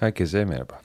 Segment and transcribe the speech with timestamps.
[0.00, 0.80] Herkese merhaba.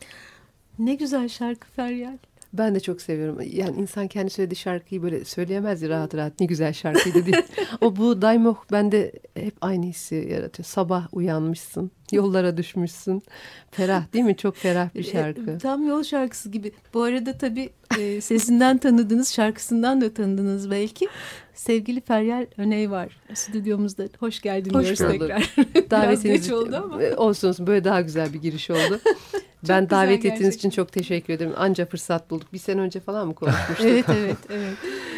[0.80, 2.18] Ne güzel şarkı Feryal.
[2.54, 3.42] Ben de çok seviyorum.
[3.54, 7.46] Yani insan kendi söylediği şarkıyı böyle söyleyemez ya rahat rahat ne güzel şarkıydı diye.
[7.82, 10.66] o bu Daimoh bende hep aynı hissi yaratıyor.
[10.66, 13.24] Sabah uyanmışsın, yollara düşmüşsün.
[13.72, 14.38] Ferah değil mi?
[14.38, 15.58] Çok ferah bir şarkı.
[15.58, 16.72] Tam yol şarkısı gibi.
[16.94, 17.70] Bu arada tabii
[18.00, 21.08] e, sesinden tanıdınız, şarkısından da tanıdınız belki.
[21.56, 24.04] Sevgili Feryal Öney var stüdyomuzda.
[24.20, 25.56] Hoş geldin Hoş diyoruz tekrar.
[25.92, 27.00] Davetiniz oldu ama.
[27.18, 29.00] Olsun olsun böyle daha güzel bir giriş oldu.
[29.70, 30.32] ben davet gerçekten.
[30.32, 31.54] ettiğiniz için çok teşekkür ederim.
[31.58, 32.54] Anca fırsat bulduk.
[32.54, 33.78] Bir sene önce falan mı konuşmuştuk?
[33.86, 34.74] evet evet evet.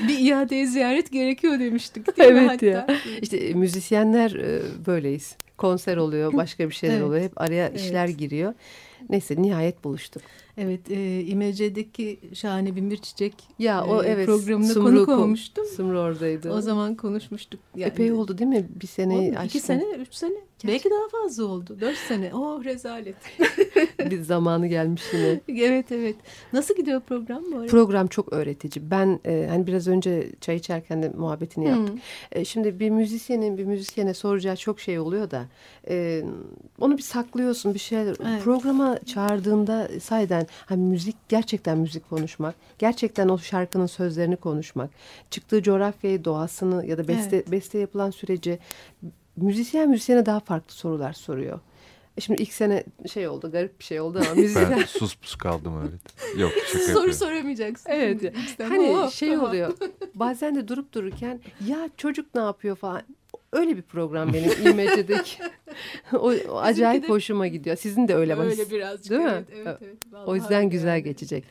[0.08, 2.66] Bir iadeye ziyaret gerekiyor demiştik değil evet mi hatta?
[2.66, 2.88] ya.
[3.22, 4.34] İşte müzisyenler
[4.86, 5.36] böyleyiz.
[5.58, 7.04] konser oluyor, başka bir şeyler Evet.
[7.06, 7.22] oluyor.
[7.24, 7.80] Hep araya Evet.
[7.82, 8.54] işler giriyor.
[9.10, 10.22] Neyse nihayet buluştuk.
[10.58, 14.26] Evet, e, İmece'deki Şahane Binbir Çiçek Ya o e, evet.
[14.26, 15.66] programına Sumru konuk ko- olmuştum.
[15.76, 16.52] Sumru oradaydı.
[16.54, 17.60] O zaman konuşmuştuk.
[17.76, 18.68] Yani, Epey oldu değil mi?
[18.82, 19.60] Bir O, seneyi iki aşkın.
[19.60, 20.36] sene, üç sene.
[20.68, 21.78] Belki daha fazla oldu.
[21.82, 22.32] Dört sene.
[22.34, 23.16] Oh rezalet.
[24.10, 25.40] Bir zamanı gelmiş yine.
[25.62, 26.16] evet evet.
[26.54, 27.68] Nasıl gidiyor program bu arada?
[27.68, 28.92] Program çok öğretici.
[28.92, 31.96] Ben e, hani biraz önce çay içerken de muhabbetini yaptık.
[31.96, 32.40] Hı.
[32.40, 35.46] E, şimdi bir müzisyenin bir müzisyene soracağı çok şey oluyor da
[35.90, 36.24] e,
[36.80, 38.16] onu bir saklıyorsun bir şeyler.
[38.30, 38.44] Evet.
[38.44, 44.90] Programa çağırdığında sayeden hani müzik gerçekten müzik konuşmak, gerçekten o şarkının sözlerini konuşmak,
[45.32, 48.60] çıktığı coğrafyayı, doğasını ya da beste beste yapılan süreci
[49.38, 51.60] müzisyen müzisyene daha farklı sorular soruyor.
[52.20, 55.82] Şimdi ilk sene şey oldu, garip bir şey oldu ama müzisyen Ben sus pus kaldım
[55.82, 56.42] öyle.
[56.42, 57.14] Yok şaka Soru yapıyorum.
[57.14, 57.90] soramayacaksın.
[57.92, 58.34] Evet.
[58.62, 59.46] Hani oh, şey tamam.
[59.46, 59.74] oluyor.
[60.16, 63.02] Bazen de durup dururken ya çocuk ne yapıyor falan.
[63.52, 65.38] Öyle bir program benim İMC'deki.
[66.14, 67.76] o, o acayip de- hoşuma gidiyor.
[67.76, 68.38] Sizin de öyle.
[68.38, 68.46] bak.
[68.46, 69.10] Öyle birazcık.
[69.10, 69.30] Değil mi?
[69.32, 69.98] evet, Evet, evet.
[70.26, 71.04] O yüzden güzel yani.
[71.04, 71.44] geçecek.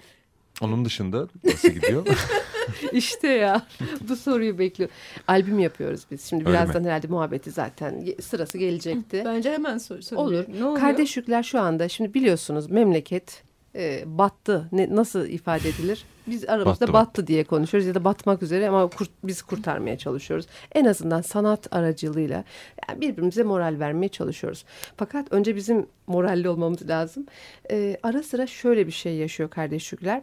[0.60, 2.06] Onun dışında nasıl gidiyor?
[2.92, 3.66] İşte ya
[4.08, 4.90] bu soruyu bekliyor.
[5.28, 6.24] Albüm yapıyoruz biz.
[6.24, 9.22] Şimdi Öyle birazdan herhalde muhabbeti zaten sırası gelecekti.
[9.24, 10.00] Bence hemen sor.
[10.00, 10.16] sor.
[10.16, 10.44] Olur.
[10.58, 10.80] Ne oluyor?
[10.80, 13.42] Kardeşlikler şu anda şimdi biliyorsunuz memleket
[13.74, 14.68] e, battı.
[14.72, 16.04] Ne, nasıl ifade edilir?
[16.26, 20.46] Biz aramızda Battı battı, diye konuşuyoruz ya da batmak üzere ama kurt, biz kurtarmaya çalışıyoruz.
[20.72, 22.44] En azından sanat aracılığıyla
[22.88, 24.64] yani birbirimize moral vermeye çalışıyoruz.
[24.96, 27.26] Fakat önce bizim moralli olmamız lazım.
[27.70, 30.22] E, ara sıra şöyle bir şey yaşıyor kardeşlikler.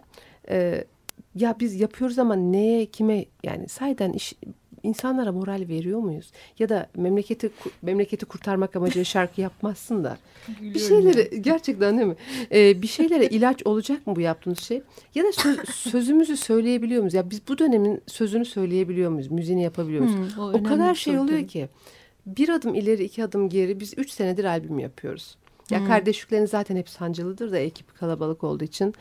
[0.50, 0.84] E,
[1.36, 4.34] ya biz yapıyoruz ama neye kime yani sayeden iş
[4.83, 6.31] insanlara moral veriyor muyuz?
[6.59, 7.51] Ya da memleketi
[7.81, 10.18] memleketi kurtarmak amacıyla şarkı yapmazsın da
[10.62, 12.15] bir şeylere gerçekten değil mi?
[12.51, 14.81] Ee, bir şeylere ilaç olacak mı bu yaptığımız şey?
[15.15, 17.13] Ya da söz- sözümüzü söyleyebiliyor muyuz?
[17.13, 19.31] Ya biz bu dönemin sözünü söyleyebiliyor muyuz?
[19.31, 20.35] Müziğini yapabiliyor muyuz?
[20.38, 21.47] Hı, o önemli kadar şey oluyor tabii.
[21.47, 21.69] ki
[22.25, 25.35] bir adım ileri iki adım geri biz üç senedir albüm yapıyoruz.
[25.69, 25.88] Ya Hı.
[25.88, 28.94] kardeşliklerin zaten hep sancılıdır da ekip kalabalık olduğu için.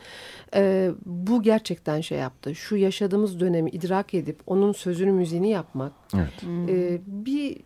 [0.55, 2.55] Ee, bu gerçekten şey yaptı.
[2.55, 6.43] Şu yaşadığımız dönemi idrak edip onun sözünü müziğini yapmak Evet.
[6.69, 7.57] ee, bir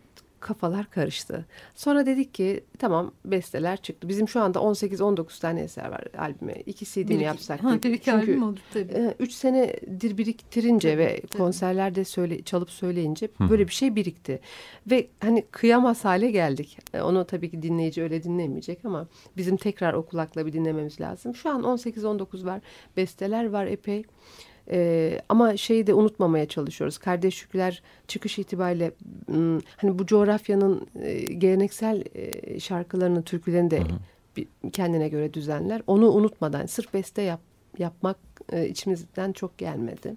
[0.47, 1.45] kafalar karıştı.
[1.75, 4.09] Sonra dedik ki tamam besteler çıktı.
[4.09, 6.53] Bizim şu anda 18-19 tane eser var albüme.
[6.65, 7.63] İki CD mi yapsak?
[7.63, 8.94] Ha, bir iki Çünkü albüm oldu tabii.
[8.94, 11.38] e, üç senedir biriktirince Tabii, ve tabii.
[11.38, 13.49] konserlerde söyle, çalıp söyleyince Hı.
[13.49, 14.39] böyle bir şey birikti.
[14.91, 16.77] Ve hani kıyamaz hale geldik.
[16.93, 19.07] E, Onu tabii ki dinleyici öyle dinlemeyecek ama
[19.38, 21.35] bizim tekrar o kulakla bir dinlememiz lazım.
[21.35, 22.61] Şu an 18-19 var.
[22.97, 24.03] Besteler var epey.
[24.71, 26.97] Ee, ama şeyi de unutmamaya çalışıyoruz.
[26.97, 28.91] Kardeşlikler çıkış itibariyle
[29.27, 34.71] m, hani bu coğrafyanın e, geleneksel e, şarkılarını, türkülerini de Hı hı.
[34.71, 35.81] kendine göre düzenler.
[35.87, 37.39] Onu unutmadan sırf beste yap,
[37.77, 38.17] yapmak
[38.51, 40.15] e, içimizden çok gelmedi.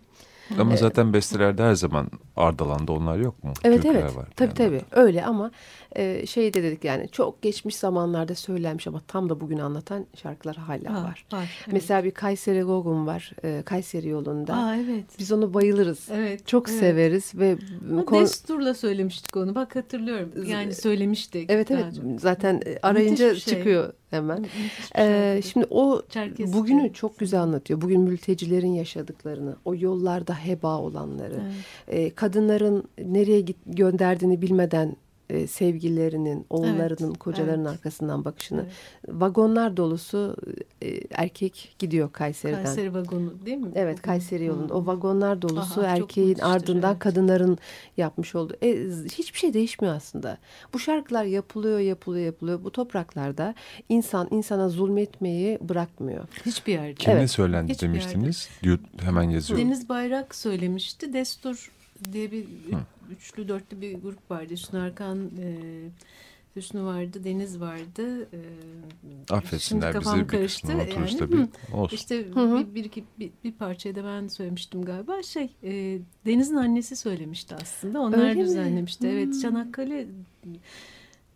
[0.59, 3.53] Ama zaten bestelerde her zaman Ardalan'da onlar yok mu?
[3.65, 5.51] Evet Türküler evet var tabii tabii öyle ama
[5.97, 10.57] e, şey de dedik yani çok geçmiş zamanlarda söylenmiş ama tam da bugün anlatan şarkılar
[10.57, 11.27] hala Ha, var.
[11.33, 11.51] var.
[11.65, 11.73] evet.
[11.73, 14.55] Mesela bir Kayseri Gogum var e, Kayseri yolunda.
[14.55, 15.05] Aa, evet.
[15.19, 16.09] Biz onu bayılırız.
[16.13, 16.47] Evet.
[16.47, 16.81] Çok evet.
[16.81, 17.57] severiz ve
[17.91, 19.55] Ama kon- Destur'la söylemiştik onu.
[19.55, 20.31] Bak hatırlıyorum.
[20.47, 21.51] Yani söylemiştik.
[21.51, 23.55] evet evet zaten e, arayınca şey.
[23.55, 24.47] çıkıyor hemen.
[24.99, 26.95] Ee, şimdi o Çerkez bugünü evet.
[26.95, 27.81] çok güzel anlatıyor.
[27.81, 31.41] Bugün mültecilerin yaşadıklarını, o yollarda heba olanları,
[31.89, 32.07] Evet.
[32.07, 34.97] e, kadınların nereye git gönderdiğini bilmeden
[35.31, 37.73] e, sevgililerinin, oğullarının, kocalarının evet.
[37.75, 38.61] arkasından bakışını.
[38.61, 38.73] Evet.
[39.21, 40.37] Vagonlar dolusu
[40.83, 42.65] e, erkek gidiyor Kayseri'den.
[42.65, 43.71] Kayseri vagonu değil mi?
[43.75, 44.75] Evet Kayseri yolunda.
[44.75, 46.99] O vagonlar dolusu Aha, erkeğin ardından evet.
[46.99, 47.59] kadınların
[47.97, 48.55] yapmış olduğu.
[48.63, 50.39] E, hiçbir şey değişmiyor aslında.
[50.73, 52.65] Bu şarkılar yapılıyor, yapılıyor, yapılıyor.
[52.65, 53.55] Bu topraklarda
[53.89, 56.25] insan insana zulmetmeyi bırakmıyor.
[56.47, 56.95] Hiçbir yerde.
[56.95, 57.31] Kimle Evet.
[57.31, 58.49] söylendi Hiçbir demiştiniz?
[58.63, 59.67] Diyor, hemen yazıyorum.
[59.67, 61.13] Deniz Bayrak söylemişti.
[61.13, 61.73] Destur
[62.13, 62.47] diye bir
[63.11, 64.53] üçlü dörtlü bir grup vardı.
[64.53, 65.57] Hüsnü Arkan, e,
[66.57, 68.23] Hüsnü vardı, Deniz vardı.
[68.23, 68.39] E,
[69.31, 70.61] Affetsinler şimdi bizi bir karıştı.
[70.63, 71.77] kısmını unuturuz Yani, tabii.
[71.77, 71.97] Olsun.
[71.97, 72.59] İşte Hı hı.
[72.59, 75.23] bir, bir, iki, bir, bir parçayı da ben söylemiştim galiba.
[75.23, 78.01] Şey, e, Deniz'in annesi söylemişti aslında.
[78.01, 78.41] Onlar Öyle mi?
[78.45, 79.03] düzenlemişti.
[79.03, 79.11] Hmm.
[79.11, 80.07] Evet, Çanakkale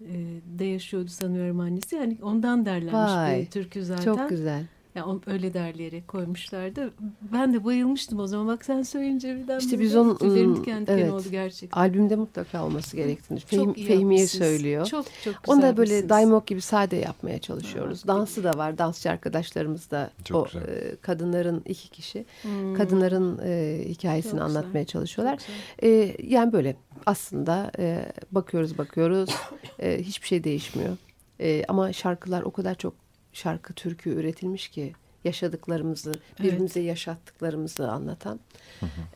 [0.00, 0.14] e,
[0.58, 1.96] de yaşıyordu sanıyorum annesi.
[1.96, 4.04] Yani ondan derlenmiş Vay, bir türkü zaten.
[4.04, 4.66] Çok güzel.
[4.94, 6.92] Yani on- öyle derleyerek koymuşlardı.
[7.32, 8.46] Ben de bayılmıştım o zaman.
[8.48, 11.12] Bak sen söyleyince birden İşte biz onun, tüylerim diken diken evet.
[11.12, 11.80] oldu gerçekten.
[11.80, 13.40] Albümde mutlaka olması gerektiğini.
[13.40, 14.46] Çok Fehim, iyi Fehmiye yapmışsınız.
[14.48, 14.86] söylüyor.
[14.86, 16.08] Çok çok güzel Onu da böyle yapmışsınız.
[16.08, 18.02] daimok gibi sade yapmaya çalışıyoruz.
[18.04, 18.78] Ha, Dansı da var.
[18.78, 20.62] Dansçı arkadaşlarımız da Çok o güzel.
[20.68, 22.74] e, kadınların iki kişi Hmm.
[22.74, 24.58] kadınların e, hikayesini Çok güzel.
[24.60, 25.38] anlatmaya çalışıyorlar.
[25.38, 25.92] Güzel.
[25.92, 29.30] E, yani böyle aslında e, bakıyoruz bakıyoruz
[29.78, 30.96] e, hiçbir şey değişmiyor.
[31.40, 33.03] E, ama şarkılar o kadar çok
[33.34, 34.92] şarkı türkü üretilmiş ki
[35.24, 38.40] yaşadıklarımızı, birbirimize yaşattıklarımızı anlatan.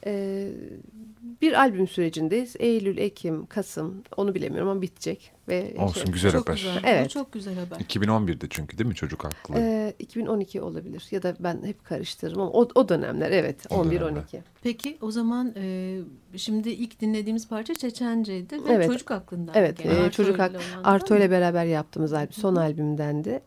[0.06, 0.48] Ee,
[1.42, 2.56] bir albüm sürecindeyiz.
[2.58, 5.32] Eylül, Ekim, Kasım onu bilemiyorum ama bitecek.
[5.48, 6.56] ve Olsun şey- güzel çok haber.
[6.56, 6.82] güzel.
[6.84, 7.04] Evet.
[7.04, 7.76] Bu çok güzel haber.
[7.76, 9.54] 2011'de çünkü değil mi çocuk haklı?
[9.58, 14.00] Ee, 2012 olabilir ya da ben hep karıştırırım ama o, o dönemler evet O 11
[14.00, 14.20] dönemler.
[14.20, 14.42] 12.
[14.62, 15.98] Peki o zaman e,
[16.36, 18.86] şimdi ilk dinlediğimiz parça Çeçence'ydi ve Evet.
[18.92, 19.54] çocuk aklından.
[19.54, 23.40] Evet, gelen e, çocuk hak- Arto ile beraber yaptığımız albüm son albümdendi.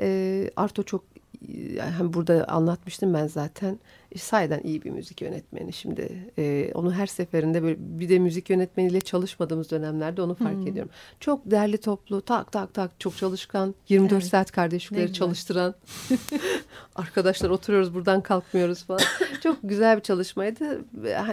[0.00, 1.04] Ee, Arto çok
[1.48, 3.78] e, hem burada anlatmıştım ben zaten.
[4.12, 6.32] E, Sahiden iyi bir müzik yönetmeni şimdi.
[6.38, 10.66] e, onu her seferinde böyle bir de müzik yönetmeniyle çalışmadığımız dönemlerde onu fark Hmm.
[10.66, 10.90] ediyorum.
[11.20, 14.30] Çok derli toplu, tak tak tak çok çalışkan, 24 Evet.
[14.30, 15.74] saat kardeşlikleri çalıştıran.
[16.96, 19.00] Arkadaşlar oturuyoruz buradan kalkmıyoruz falan.
[19.42, 20.84] Çok güzel bir çalışmaydı.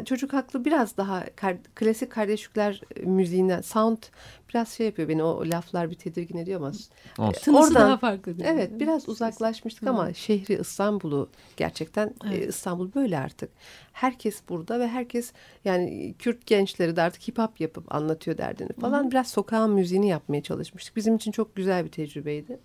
[0.05, 3.97] Çocuk haklı biraz daha kar- klasik kardeşlikler müziğinden sound
[4.49, 7.41] biraz şey yapıyor beni o laflar bir tedirgin ediyor ama Olsun.
[7.43, 8.33] Tınısı Oradan- daha farklı.
[8.43, 12.49] Evet biraz uzaklaşmıştık ama şehri İstanbul'u gerçekten e, Evet.
[12.65, 13.49] İstanbul böyle artık.
[13.93, 15.33] Herkes burada ve herkes
[15.65, 19.11] yani Kürt gençleri de artık hip hop yapıp anlatıyor derdini falan.
[19.11, 20.95] Biraz sokağın müziğini yapmaya çalışmıştık.
[20.95, 22.59] Bizim için çok güzel bir tecrübeydi.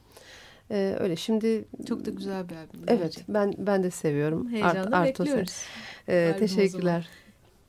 [0.70, 2.80] Ee, öyle şimdi Çok da güzel bir albüm.
[2.88, 3.34] evet gerçekten.
[3.34, 4.50] ben ben de seviyorum.
[4.50, 5.62] Heyecanla Art- bekliyoruz.
[6.08, 7.08] Ee, teşekkürler.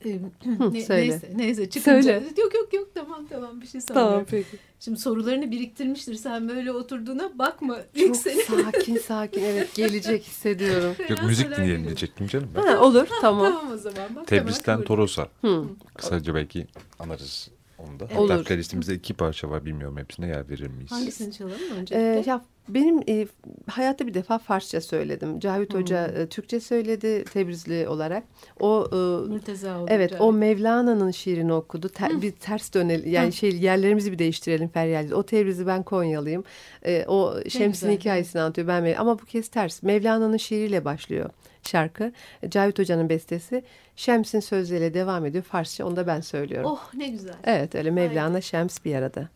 [0.03, 1.01] Hı, ne- söyle.
[1.09, 2.01] Neyse, neyse çıkınca.
[2.03, 2.25] Söyle.
[2.37, 4.27] Yok yok yok tamam tamam bir şey sanmıyorum.
[4.29, 4.57] peki.
[4.79, 6.15] Şimdi sorularını biriktirmiştir.
[6.15, 7.77] Sen böyle oturduğuna bakma.
[7.99, 10.95] Çok sakin sakin evet gelecek hissediyorum.
[11.09, 12.49] Yok müzik dinleyelim diyecektim canım.
[12.55, 12.61] ben.
[12.61, 13.53] Ha, olur tamam.
[13.53, 14.15] Tamam o zaman.
[14.15, 15.27] Bak, Tebris'ten hemen Toros'a.
[15.41, 15.65] Hı.
[15.95, 16.67] Kısaca belki
[16.99, 18.07] anarız onu da.
[18.17, 18.29] Olur.
[18.29, 20.91] Hatta playlistimizde iki parça var bilmiyorum hepsine yer verir miyiz?
[20.91, 21.95] Hangisini çalalım önce?
[21.95, 23.27] Ee, ya benim e,
[23.67, 25.39] hayatta bir defa Farsça söyledim.
[25.39, 28.23] Cavit Hoca e, Türkçe söyledi Tebrizli olarak.
[28.59, 29.87] O e, Mürteza oldu.
[29.89, 30.21] evet Cavit.
[30.21, 31.89] o Mevlana'nın şiirini okudu.
[31.89, 35.15] Ter- bir ters dönelim yani şey yerlerimizi bir değiştirelim Feryal'de.
[35.15, 36.43] O Tebrizli ben Konyalıyım.
[36.85, 38.67] E, o Şems'in hikayesini anlatıyor.
[38.67, 39.83] Ben ama bu kez ters.
[39.83, 41.29] Mevlana'nın şiiriyle başlıyor
[41.63, 42.11] şarkı.
[42.49, 43.63] Cavit Hoca'nın bestesi.
[43.95, 45.43] Şems'in sözleriyle devam ediyor.
[45.43, 46.71] Farsça onu da ben söylüyorum.
[46.71, 47.35] Oh ne güzel.
[47.43, 49.29] Evet öyle Mevlana Şems bir arada.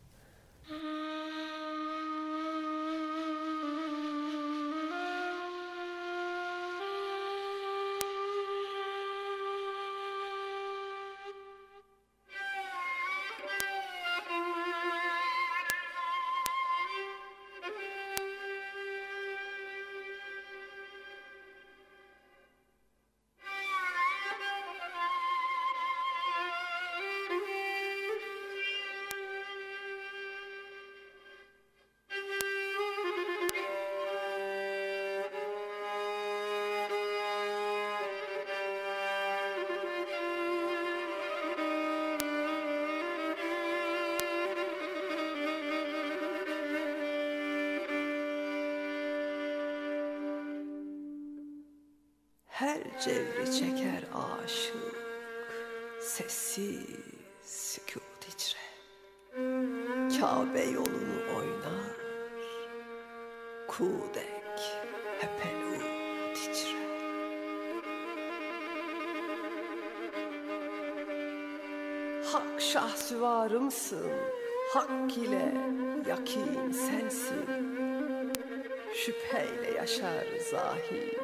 [78.95, 81.19] Şüpheyle yaşar zahid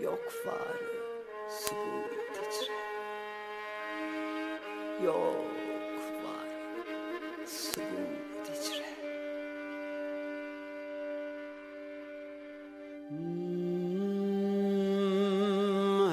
[0.00, 0.76] Yok var
[1.50, 2.72] subut içre.
[5.04, 5.44] Yok
[6.24, 6.48] var
[7.46, 8.84] subut içre.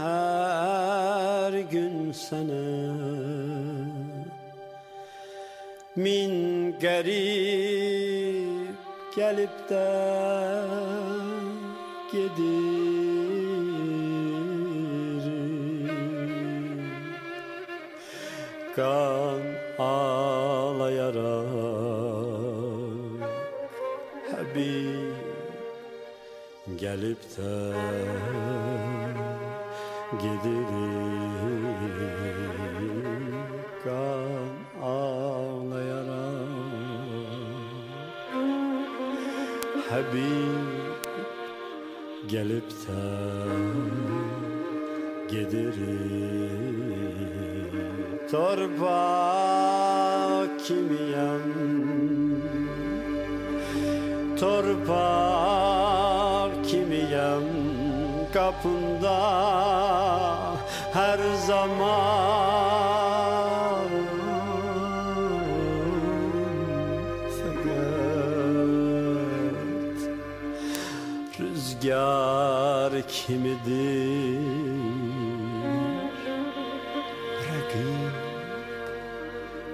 [0.04, 2.96] Her gün sana
[5.96, 8.15] min garip
[9.16, 9.92] gelip de
[12.12, 12.36] gidir
[18.76, 19.42] kan
[19.80, 21.26] ağlayarak
[24.32, 25.16] Habib
[26.78, 27.54] gelip de
[30.22, 30.95] gidilir
[42.48, 42.76] gelip de
[45.30, 46.52] gidilir
[48.32, 48.98] Torba
[50.68, 51.42] kimiyem
[54.40, 57.44] Torpak kimiyem
[58.34, 59.20] kapında
[60.94, 62.25] her zaman
[73.28, 74.86] kimidir?
[77.46, 78.14] Rakip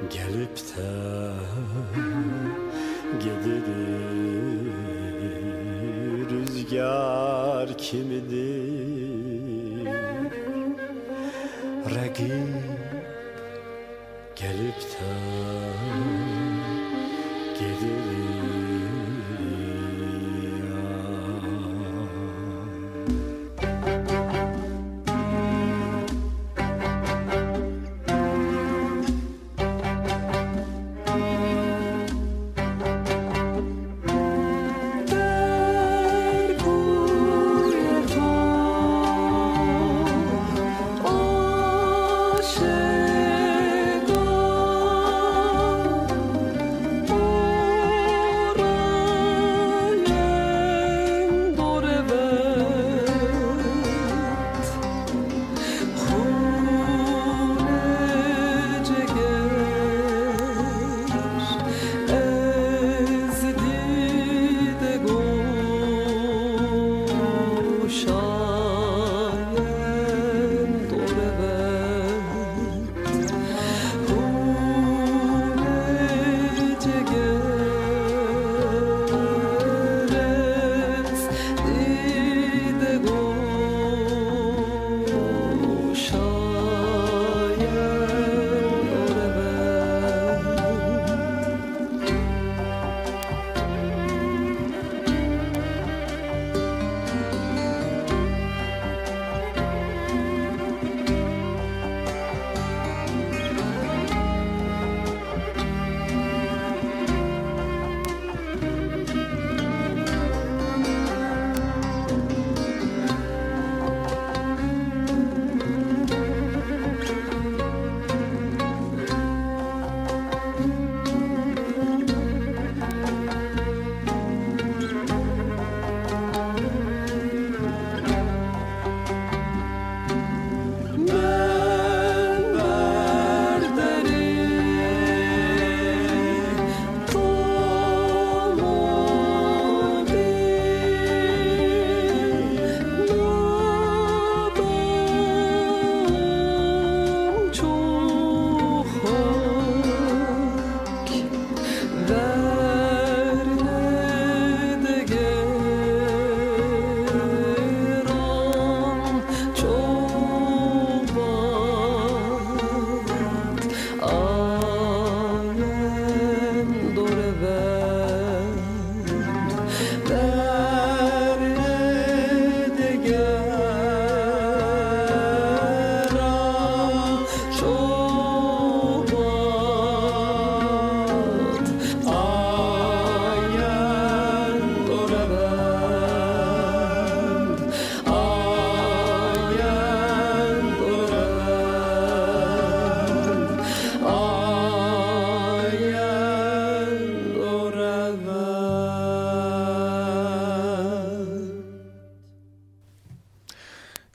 [0.09, 0.91] gelip de
[3.19, 4.61] gidilir
[6.29, 9.85] Rüzgar kimidir?
[11.95, 12.47] Rakip
[14.35, 15.11] gelip de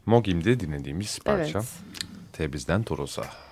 [0.07, 1.69] Mogim'de dinlediğimiz parça Evet.
[2.33, 3.46] Tebriz'den Toros'a.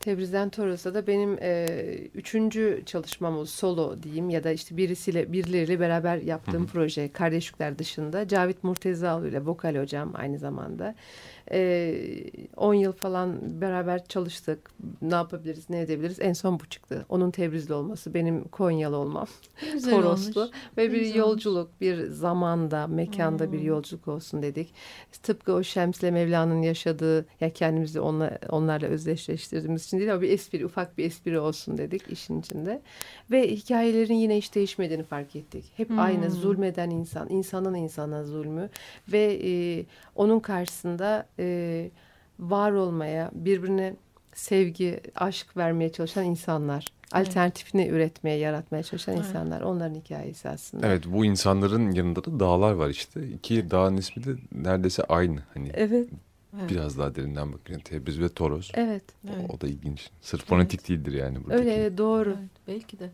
[0.00, 1.84] Tebriz'den Toros'a da benim e,
[2.14, 3.46] üçüncü çalışmam oldu.
[3.46, 7.12] Solo diyeyim ya da işte birisiyle birileriyle beraber yaptığım proje.
[7.12, 8.28] Kardeşlikler dışında.
[8.28, 10.94] Cavit Murtezaoğlu ile vokal hocam aynı zamanda.
[12.56, 14.70] 10 yıl falan beraber çalıştık.
[15.02, 16.20] Ne yapabiliriz, ne edebiliriz?
[16.20, 17.06] En son bu çıktı.
[17.08, 19.26] Onun Tebrizli olması, benim Konyalı olmam.
[19.72, 20.56] Güzel Toroslu olmuş.
[20.76, 24.74] ve bir güzel yolculuk, bir zamanda, mekanda bir yolculuk olsun dedik.
[25.22, 30.66] Tıpkı o Şems'le Mevla'nın yaşadığı, ya kendimizi onla, onlarla özdeşleştirdiğimiz için değil ama bir espri,
[30.66, 32.82] ufak bir espri olsun dedik işin içinde.
[33.30, 35.64] Ve hikayelerin yine hiç değişmediğini fark ettik.
[35.76, 38.70] Hep aynı zulmeden insan, insanın insana zulmü
[39.12, 41.90] ve e, onun karşısında e,
[42.38, 43.94] var olmaya, birbirine
[44.34, 46.86] sevgi, aşk vermeye çalışan insanlar.
[47.12, 49.60] Alternatifini üretmeye, yaratmaya çalışan insanlar.
[49.60, 50.86] Onların hikayesi aslında.
[50.86, 53.28] Evet bu insanların yanında da dağlar var işte.
[53.28, 55.40] İki dağın ismi de neredeyse aynı.
[55.54, 56.08] Hani Evet,
[56.68, 58.70] biraz daha derinden bakınca Tebriz ve Toros.
[58.74, 59.04] evet.
[59.28, 60.10] O, o da ilginç.
[60.20, 61.70] Sırf fonetik değildir yani buradaki.
[61.70, 62.30] Öyle doğru.
[62.38, 63.10] Evet, belki de.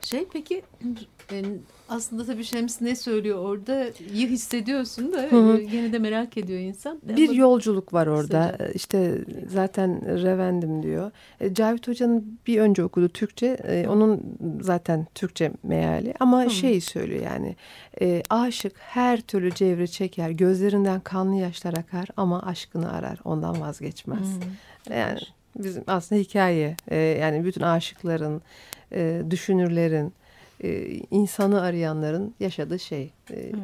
[0.00, 0.62] Şey peki
[1.34, 1.46] yani
[1.88, 6.58] aslında tabii Şems ne söylüyor orada iyi hissediyorsun da Hı e, gene de merak ediyor
[6.60, 7.00] insan.
[7.02, 8.50] Bir Ama- yolculuk var orada.
[8.52, 8.72] Kısaca.
[8.72, 11.10] İşte zaten Revendim diyor.
[11.40, 13.46] E, Cavit Hoca'nın bir önce okudu Türkçe.
[13.46, 14.22] E, Onun
[14.60, 16.14] zaten Türkçe meali.
[16.20, 16.50] Ama Hı.
[16.50, 17.56] şey söylüyor yani.
[18.00, 20.30] e, aşık her türlü cevri çeker.
[20.30, 23.18] Gözlerinden kanlı yaşlar akar ama aşkını arar.
[23.24, 24.28] Ondan vazgeçmez.
[24.88, 24.92] Hı.
[24.94, 25.18] Yani
[25.56, 26.76] bizim aslında hikaye.
[26.88, 28.42] E, yani bütün aşıkların,
[28.92, 30.12] e, düşünürlerin,
[30.64, 33.02] e, insanı arayanların yaşadığı şey.
[33.02, 33.54] E, Evet.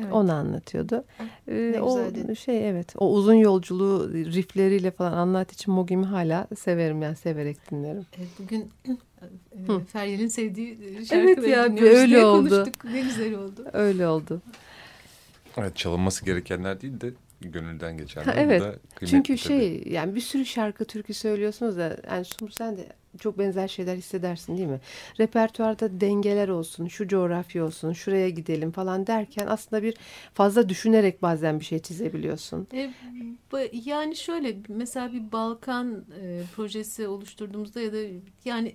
[0.00, 0.12] evet.
[0.12, 1.04] onu anlatıyordu.
[1.48, 2.34] Ee, Ne o güzel dedin.
[2.34, 2.94] şey evet.
[2.98, 8.06] O uzun yolculuğu riffleriyle falan anlat için Mogim'i hala severim yani severek dinlerim.
[8.18, 8.70] Evet, bugün
[9.80, 9.84] e.
[9.92, 12.48] Feryal'in sevdiği e, şarkıları Evet ya, dinliyoruz öyle diye oldu.
[12.48, 12.84] konuştuk.
[12.84, 13.66] Ne güzel oldu.
[13.72, 14.42] Öyle oldu.
[15.56, 18.26] Evet çalınması gerekenler değil de gönülden geçenler.
[18.26, 18.62] Ha, evet.
[19.06, 19.38] Çünkü tabii.
[19.38, 22.86] şey yani bir sürü şarkı türkü söylüyorsunuz da yani Sumru sen de
[23.18, 24.80] çok benzer şeyler hissedersin değil mi?
[25.20, 29.94] Repertuarda dengeler olsun, şu coğrafya olsun, şuraya gidelim falan derken aslında bir
[30.34, 32.68] fazla düşünerek bazen bir şey çizebiliyorsun.
[32.74, 32.90] E,
[33.72, 37.98] yani şöyle mesela bir Balkan e, projesi oluşturduğumuzda ya da
[38.44, 38.74] yani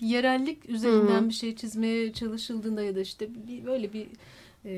[0.00, 1.28] yerellik üzerinden hı.
[1.28, 4.06] bir şey çizmeye çalışıldığında ya da işte bir, böyle bir
[4.68, 4.72] e,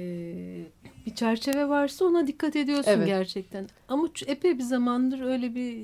[1.06, 3.06] bir çerçeve varsa ona dikkat ediyorsun Evet.
[3.06, 3.66] gerçekten.
[3.88, 5.76] Ama epey bir zamandır öyle bir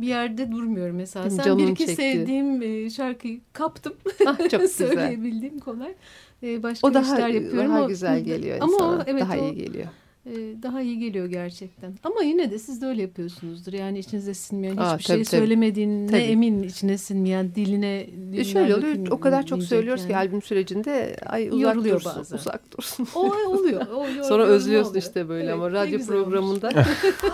[0.00, 1.24] bir yerde durmuyorum mesela.
[1.24, 1.30] Mi?
[1.30, 2.02] Sen bir iki çekti.
[2.02, 3.92] sevdiğim e, şarkıyı kaptım.
[4.26, 4.62] Ah, çok.
[4.68, 5.94] Söyleyebildiğim kolay.
[6.42, 7.70] E, başka O daha işler yapıyorum.
[7.70, 8.98] daha O- güzel geliyor Ama insana.
[8.98, 9.86] o, evet, daha o- iyi geliyor.
[10.30, 11.94] E, daha iyi geliyor gerçekten.
[12.04, 13.72] Ama yine de siz de öyle yapıyorsunuzdur.
[13.72, 15.40] Yani içinize sinmeyen, Aa, hiçbir tabii, şey tabii.
[15.40, 16.20] söylemediğine Tabii.
[16.20, 18.00] emin, içine sinmeyen, diline...
[18.00, 19.06] E diline şöyle oluyor.
[19.10, 20.20] O kadar çok söylüyoruz ki yani.
[20.28, 22.36] albüm sürecinde ay uzak Yoruluyor dursun, bazen.
[22.36, 23.08] uzak dursun.
[23.14, 23.86] O oluyor.
[23.94, 25.02] O yor- Sonra özlüyorsun oluyor.
[25.02, 26.72] işte böyle Evet, ama radyo programında "Aa,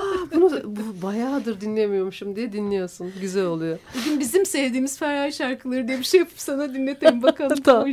[0.34, 3.12] bunu bu bayağıdır dinlemiyormuşum diye dinliyorsun.
[3.20, 3.78] Güzel oluyor.
[4.00, 7.84] Bugün bizim sevdiğimiz Feryal şarkıları diye bir şey yapıp sana dinletelim bakalım Tamam.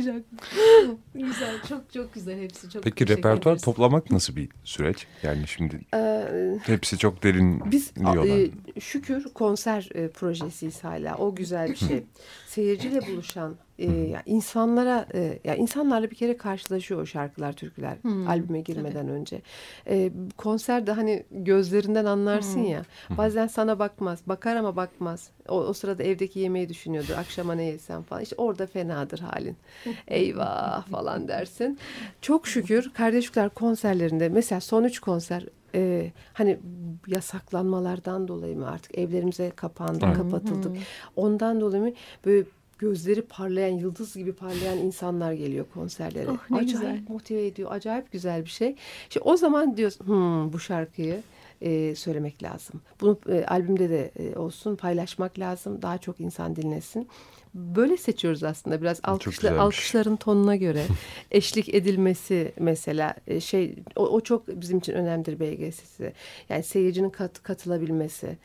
[1.14, 2.70] güzel, çok çok güzel hepsi.
[2.70, 4.93] Çok Peki repertuar toplamak nasıl bir süreç?
[5.22, 8.38] Yani şimdi Ee, hepsi çok derin Biz diyorlar.
[8.76, 11.16] e, şükür konser e, projesiyiz hala.
[11.16, 12.02] O güzel bir şey.
[12.46, 18.28] Seyirciyle buluşan e, ya insanlara e, ya insanlarla bir kere karşılaşıyor o şarkılar, türküler Hmm,
[18.28, 19.42] albüme girmeden önce.
[19.88, 22.70] E, konserde hani gözlerinden anlarsın Hmm.
[22.70, 22.82] ya.
[23.10, 24.18] Bazen sana bakmaz.
[24.26, 25.30] Bakar ama bakmaz.
[25.48, 27.14] O, o sırada evdeki yemeği düşünüyordur.
[27.14, 28.22] Akşama ne yesem falan.
[28.22, 29.56] İşte orada fenadır halin.
[30.08, 31.78] Eyvah falan dersin.
[32.20, 36.58] Çok şükür kardeşlikler konserlerinde mesela son üç konser e, hani
[37.06, 40.16] yasaklanmalardan dolayı mı artık evlerimize kapandık, Evet.
[40.16, 40.72] kapatıldık.
[41.16, 41.90] Ondan dolayı mı
[42.26, 42.44] böyle
[42.78, 46.30] gözleri parlayan, yıldız gibi parlayan insanlar geliyor konserlere.
[46.30, 47.02] Oh, ne acayip güzel.
[47.08, 47.72] motive ediyor.
[47.72, 48.76] Acayip güzel bir şey.
[49.08, 51.22] İşte o zaman diyorsun "Hmm, bu şarkıyı
[51.60, 52.80] e, söylemek lazım.
[53.00, 55.82] Bunu e, albümde de e, olsun paylaşmak lazım.
[55.82, 57.08] Daha çok insan dinlesin.
[57.54, 60.84] Böyle seçiyoruz aslında biraz alkışla, alkışların tonuna göre
[61.30, 66.12] eşlik edilmesi mesela e, şey o, o çok bizim için önemlidir BGS'si.
[66.48, 68.38] Yani seyircinin kat, katılabilmesi.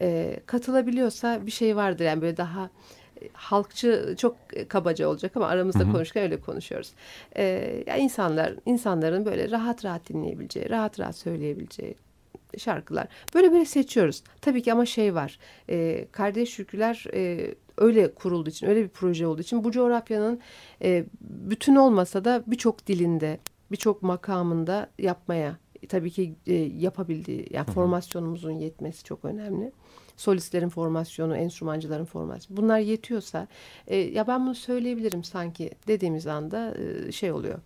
[0.00, 2.70] E, katılabiliyorsa bir şey vardır yani böyle daha
[3.32, 4.36] halkçı çok
[4.68, 6.92] kabaca olacak ama aramızda konuşurken öyle konuşuyoruz.
[7.36, 7.42] E,
[7.86, 11.94] yani insanlar insanların böyle rahat rahat dinleyebileceği, rahat rahat söyleyebileceği
[12.58, 13.08] şarkılar.
[13.34, 14.22] Böyle böyle seçiyoruz.
[14.40, 15.38] Tabii ki ama şey var.
[15.70, 20.40] E, Kardeş Şükürler e, öyle kurulduğu için, öyle bir proje olduğu için bu coğrafyanın
[20.82, 23.38] e, bütün olmasa da birçok dilinde,
[23.70, 25.56] birçok makamında yapmaya
[25.88, 29.72] tabii ki e, yapabildiği, yani formasyonumuzun yetmesi çok önemli.
[30.16, 32.62] Solistlerin formasyonu, enstrümancıların formasyonu.
[32.62, 33.46] Bunlar yetiyorsa
[33.86, 37.58] e, ya ben bunu söyleyebilirim sanki dediğimiz anda e, şey oluyor.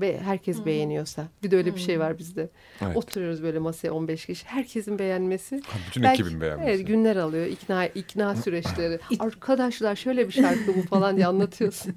[0.00, 1.28] Ve herkes beğeniyorsa.
[1.42, 2.48] Bir de öyle bir şey var bizde.
[2.82, 2.96] Evet.
[2.96, 4.46] Oturuyoruz böyle masaya 15 kişi.
[4.46, 5.60] Herkesin beğenmesi.
[5.66, 6.70] Ha, Bütün Belki- ekibin beğenmesi.
[6.70, 7.46] Evet günler alıyor.
[7.46, 8.98] ikna ikna süreçleri.
[9.18, 11.94] Arkadaşlar şöyle bir şarkı bu falan diye anlatıyorsun.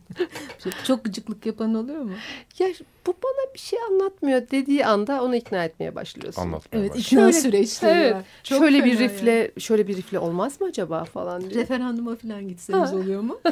[0.63, 2.11] Çok, çok gıcıklık yapan oluyor mu?
[2.59, 2.67] ya
[3.07, 6.41] bu bana bir şey anlatmıyor dediği anda onu ikna etmeye başlıyorsun.
[6.41, 7.29] Anlatmaya Evet, başlıyor.
[7.29, 8.25] ikna süreçleri Evet.
[8.43, 9.13] Çok şöyle bir fena yani.
[9.13, 11.61] rifle, şöyle bir rifle olmaz mı acaba falan diye.
[11.61, 12.95] Referanduma falan gitseniz Ha.
[12.95, 13.39] oluyor mu?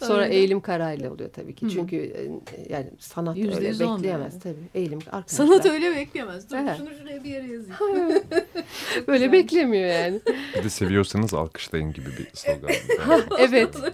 [0.00, 0.34] Sonra Öyle.
[0.34, 1.66] eğilim kararıyla oluyor tabii ki.
[1.70, 2.30] Çünkü e,
[2.72, 4.42] yani sanat Yüzde öyle yüz olmuyor bekleyemez yani.
[4.42, 4.68] tabii.
[4.74, 5.46] Eğilim arkadaşlar.
[5.46, 6.50] Sanat öyle bekleyemez.
[6.50, 6.76] Dur Evet.
[6.76, 7.74] şunu şuraya bir yere yazayım.
[9.08, 9.32] böyle güzelmiş.
[9.32, 10.20] beklemiyor yani.
[10.58, 12.70] Bir de seviyorsanız alkışlayın gibi bir slogan.
[13.38, 13.74] evet.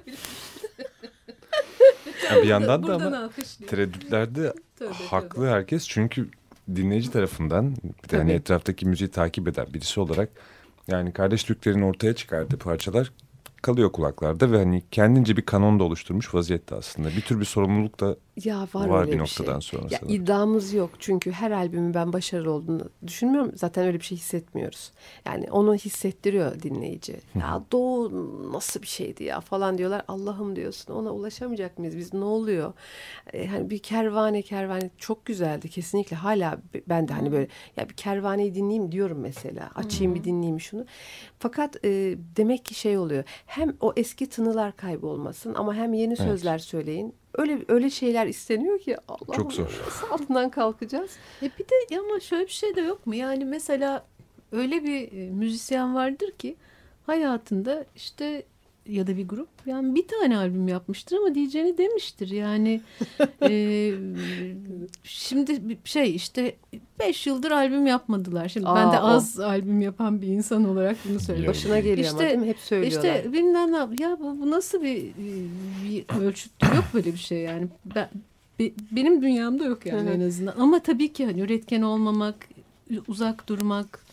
[2.30, 3.30] Yani bir yandan da Buradan ama
[3.66, 5.50] tereddütlerde Tövbe, haklı tövbe.
[5.50, 6.28] herkes çünkü
[6.76, 10.28] dinleyici tarafından bir de hani etraftaki müziği takip eden birisi olarak
[10.88, 13.12] yani kardeş Türklerin ortaya çıkardığı parçalar
[13.62, 17.08] kalıyor kulaklarda ve hani kendince bir kanon da oluşturmuş vaziyette aslında.
[17.08, 19.78] Bir tür bir sorumluluk da Ya var, Var öyle bir bir noktadan şey.
[19.80, 20.14] sonra Ya sanırım.
[20.22, 23.52] iddiamız yok çünkü her albümün ben başarılı olduğunu düşünmüyorum.
[23.54, 24.92] Zaten öyle bir şey hissetmiyoruz.
[25.26, 27.16] Yani onu hissettiriyor dinleyici.
[27.34, 28.12] Ya Doğu
[28.52, 30.02] nasıl bir şeydi ya falan diyorlar.
[30.08, 32.72] Allah'ım diyorsun ona ulaşamayacak mıyız biz ne oluyor?
[33.32, 36.16] E, hani bir kervane kervane çok güzeldi kesinlikle.
[36.16, 39.70] Hala ben de hani böyle ya bir kervaneyi dinleyeyim diyorum mesela.
[39.74, 40.86] Açayım bir dinleyeyim şunu.
[41.38, 41.88] Fakat e,
[42.36, 43.24] demek ki şey oluyor.
[43.46, 47.14] Hem o eski tınılar kaybolmasın ama hem yeni sözler söyleyin.
[47.36, 49.80] Öyle öyle şeyler isteniyor ki Allah'ım Çok zor.
[50.10, 51.10] altından kalkacağız?
[51.42, 53.14] E bir de ama şöyle bir şey de yok mu?
[53.14, 54.04] Yani mesela
[54.52, 56.56] öyle bir e, müzisyen vardır ki
[57.06, 58.42] hayatında işte
[58.88, 62.28] ya da bir grup yani bir tane albüm yapmıştır ama diyeceğini demiştir.
[62.28, 62.80] Yani
[63.42, 63.92] e,
[65.02, 66.56] şimdi şey işte
[67.00, 68.48] beş yıldır albüm yapmadılar.
[68.48, 69.04] Şimdi ben Aa, de o.
[69.06, 71.50] az albüm yapan bir insan olarak bunu söylüyorum.
[71.50, 72.46] Başına geliyor ama İşte- değil mi?
[72.46, 73.14] Hep söylüyorlar.
[73.16, 75.04] İşte bilmem ne ya bu, bu nasıl bir,
[75.84, 78.08] bir ölçüt yok böyle bir şey yani ben,
[78.58, 80.14] be- benim dünyamda yok yani hı.
[80.14, 82.48] en azından ama tabii ki hani üretken olmamak
[83.08, 84.05] uzak durmak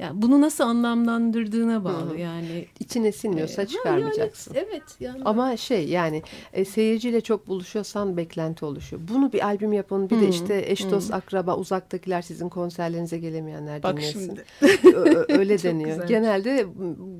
[0.00, 2.18] yani bunu nasıl anlamlandırdığına bağlı Hı.
[2.18, 4.54] yani İçine sinmiyorsa Ha, çıkarmayacaksın.
[4.54, 9.02] yani, evet yani Ama şey yani e, seyirciyle çok buluşuyorsan beklenti oluşuyor.
[9.14, 10.90] Bunu bir albüm yapın bir de Hı, işte eş hı.
[10.90, 14.20] dost akraba uzaktakiler sizin konserlerinize gelemeyenler bak dinlesin.
[14.26, 14.44] şimdi
[14.96, 15.90] Ö- ö- öyle deniyor.
[15.90, 16.06] güzel.
[16.06, 16.66] Genelde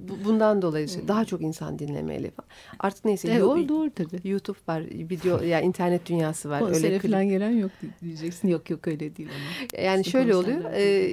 [0.08, 2.30] bu- bundan dolayı şey, daha çok insan dinlemeli.
[2.78, 4.28] Artık neyse Evet, doğru doğru tabii.
[4.28, 6.60] YouTube var, video ya internet dünyası var.
[6.60, 7.70] Konsere öyle klip- falan gelen yok
[8.02, 8.48] diyeceksin.
[8.48, 9.82] Yok yok öyle değil ama.
[9.82, 10.60] Yani İşte şöyle oluyor.
[10.74, 11.10] e,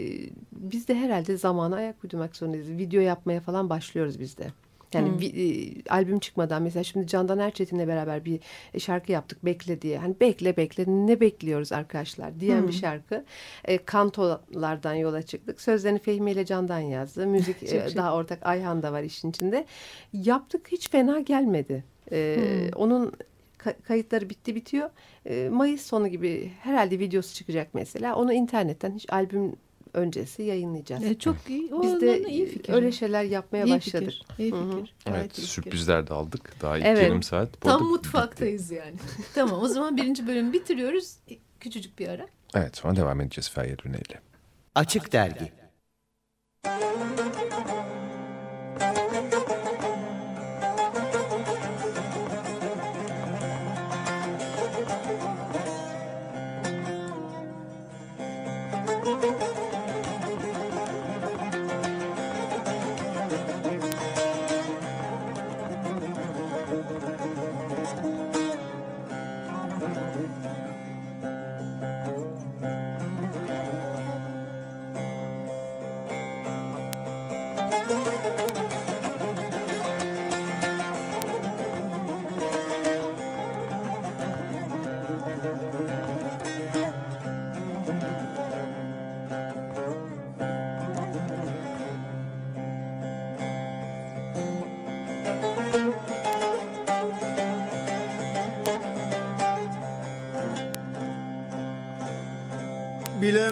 [0.51, 2.69] biz de herhalde zamana ayak uydurmak zorundayız.
[2.69, 4.47] Video yapmaya falan başlıyoruz biz de.
[4.93, 5.19] Yani Hı.
[5.19, 8.39] bir, e, albüm çıkmadan mesela şimdi Candan Erçetin'le beraber bir
[8.79, 9.97] şarkı yaptık Bekle diye.
[9.97, 12.67] Hani bekle bekle ne bekliyoruz arkadaşlar diyen Hı.
[12.67, 13.25] bir şarkı.
[13.65, 15.61] E, kantolardan yola çıktık.
[15.61, 17.27] Sözlerini Fehmi ile Candan yazdı.
[17.27, 17.95] Müzik e, şey.
[17.95, 19.65] daha ortak Ayhan da var işin içinde.
[20.13, 21.83] Yaptık hiç fena gelmedi.
[22.11, 22.37] E,
[22.71, 22.77] Hı.
[22.77, 23.13] onun
[23.57, 24.89] ka- kayıtları bitti bitiyor.
[25.25, 28.15] E, Mayıs sonu gibi herhalde videosu çıkacak mesela.
[28.15, 29.55] Onu internetten hiç albüm
[29.97, 31.03] öncesi yayınlayacağız.
[31.03, 31.73] E, çok iyi.
[31.75, 32.73] O Biz de iyi fikir.
[32.73, 34.09] öyle şeyler yapmaya İyi başladık.
[34.11, 34.25] fikir.
[34.39, 34.69] İyi Hı hı.
[34.79, 34.95] fikir.
[35.05, 35.47] Gayet Evet iyi fikir.
[35.47, 36.53] sürprizler de aldık.
[36.61, 37.03] Daha ilk Evet.
[37.03, 37.61] yarım saat.
[37.61, 38.95] Tam mutfaktayız yani.
[39.35, 41.15] tamam o zaman birinci bölümü bitiriyoruz.
[41.59, 42.27] Küçücük bir ara.
[42.55, 44.19] Evet sonra devam edeceğiz Feryal Rüne ile.
[44.75, 45.51] Açık Dergi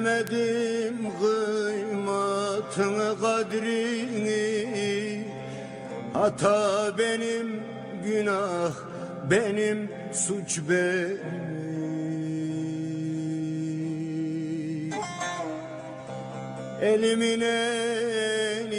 [0.05, 4.45] Bilemedim kıymatını kadrini.
[6.13, 7.63] Hata benim
[8.05, 8.73] günah
[9.31, 11.19] benim suç benim.
[16.81, 18.71] Elimin en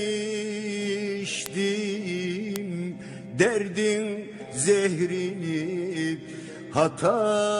[1.22, 2.98] içtim
[3.38, 6.18] derdin zehrini
[6.76, 7.55] Hata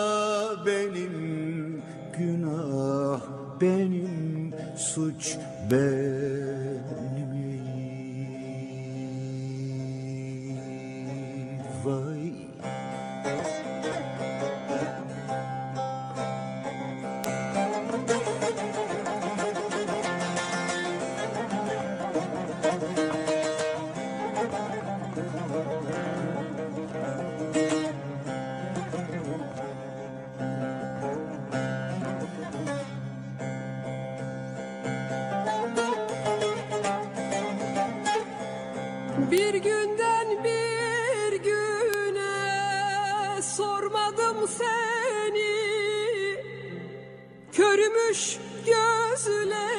[48.16, 49.76] Körümüş gözlerim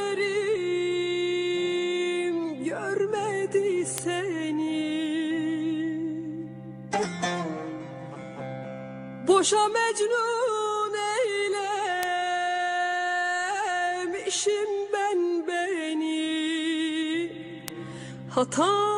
[2.64, 4.88] görmedi seni.
[9.28, 10.94] Boşa mecnun
[14.06, 16.28] eylemişim ben beni.
[18.30, 18.97] Hata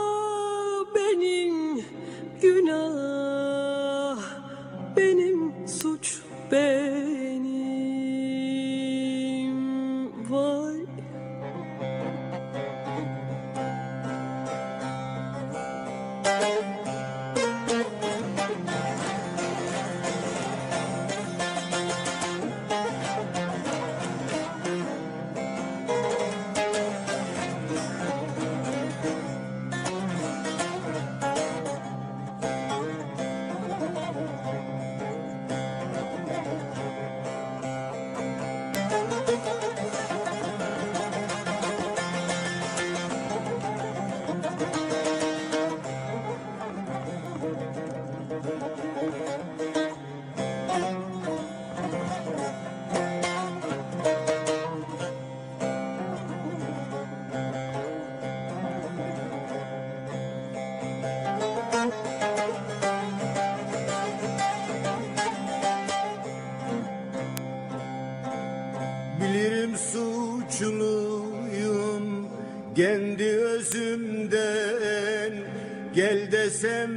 [76.59, 76.91] desem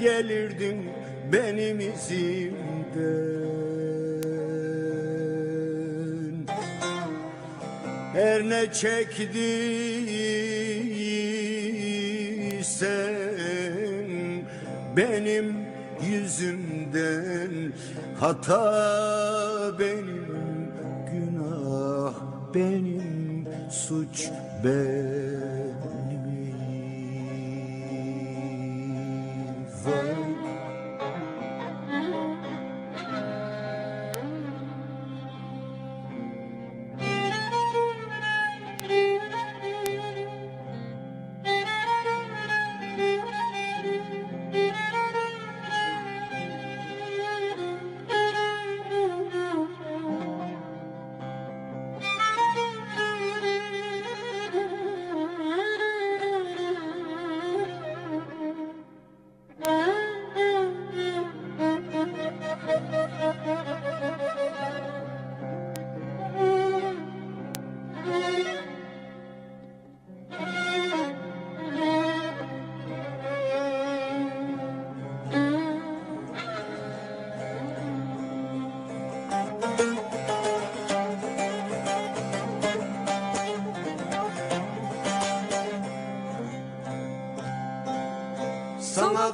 [0.00, 0.90] gelirdin
[1.32, 3.48] benim izimden
[8.12, 9.28] Her ne çektiysen
[14.96, 15.56] benim
[16.10, 17.72] yüzümden
[18.20, 18.77] hata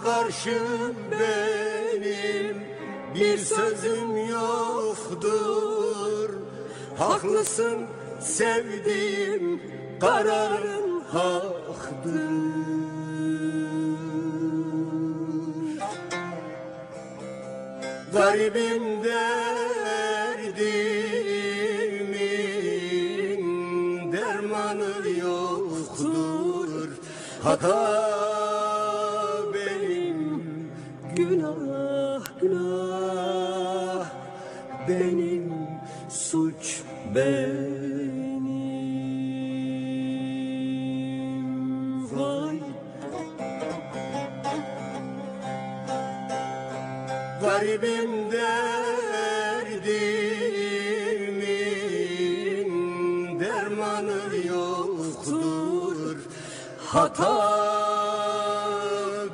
[0.04, 0.60] Sana karşı
[1.10, 2.56] benim
[3.14, 6.30] bir sözüm yoktur.
[6.98, 7.86] Haklısın
[8.20, 9.62] sevdiğim
[10.00, 12.20] kararın haktır
[18.12, 20.62] Garibim derdimin
[24.12, 26.88] dermanı yoktur.
[27.42, 28.13] Hata
[56.94, 57.34] Hata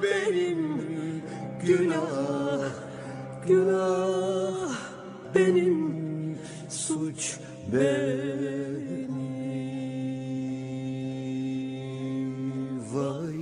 [0.03, 0.61] benim
[1.67, 2.73] günah
[3.47, 4.79] günah
[5.35, 6.39] benim
[6.71, 7.39] suç
[7.73, 9.11] benim
[12.95, 13.37] vay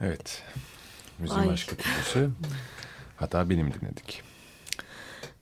[0.00, 0.42] Evet.
[1.18, 1.48] Müziğin Ay.
[1.48, 2.30] başka türlüsü.
[3.16, 4.22] Hatta benim dinledik.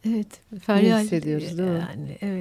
[0.07, 0.41] Evet.
[0.67, 1.01] Feryal.
[1.01, 1.87] hissediyoruz, değil mi?
[1.91, 2.34] Yani evet.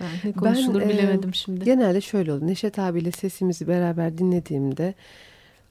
[0.00, 1.64] Ben ne konuşulur e, bilemedim şimdi.
[1.64, 2.46] Genelde şöyle oldu.
[2.46, 4.94] Neşet abiyle sesimizi beraber dinlediğimde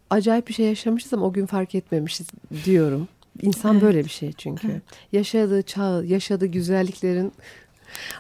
[0.10, 2.28] acayip bir şey yaşamışız ama o gün fark etmemişiz
[2.66, 3.08] diyorum.
[3.42, 3.84] İnsan Evet.
[3.84, 4.82] böyle bir şey çünkü.
[5.12, 7.32] Yaşadığı çağ, yaşadığı güzelliklerin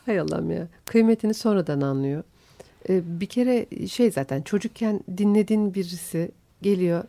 [0.06, 2.24] hay Allah'ım ya kıymetini sonradan anlıyor.
[2.90, 6.32] Ee, bir kere şey zaten çocukken dinlediğin birisi
[6.62, 7.04] geliyor.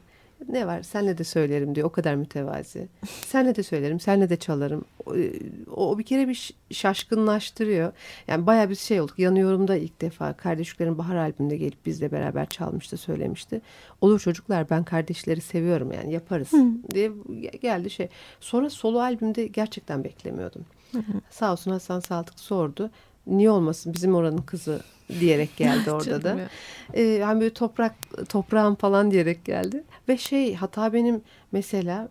[0.48, 2.88] Ne var senle de söylerim diyor o kadar mütevazi.
[3.26, 4.84] Senle de söylerim senle de çalarım.
[5.06, 5.14] O,
[5.76, 7.92] o bir kere bir şaşkınlaştırıyor.
[8.28, 9.18] Yani bayağı bir şey olduk.
[9.18, 13.60] Yanıyorum da ilk defa kardeşlerin Bahar albümünde gelip bizle beraber çalmıştı söylemişti.
[14.00, 16.52] Olur çocuklar ben kardeşleri seviyorum yani yaparız
[16.94, 18.08] diye ge- geldi şey.
[18.40, 20.64] Sonra solo albümde gerçekten beklemiyordum.
[21.30, 22.90] Sağ olsun Hasan Saltık sordu.
[23.28, 24.80] Niye olmasın bizim oranın kızı
[25.20, 26.38] diyerek geldi orada da.
[26.94, 27.94] Ee, yani böyle toprak
[28.28, 29.84] toprağım falan diyerek geldi.
[30.08, 31.22] Ve şey hata benim
[31.52, 32.08] mesela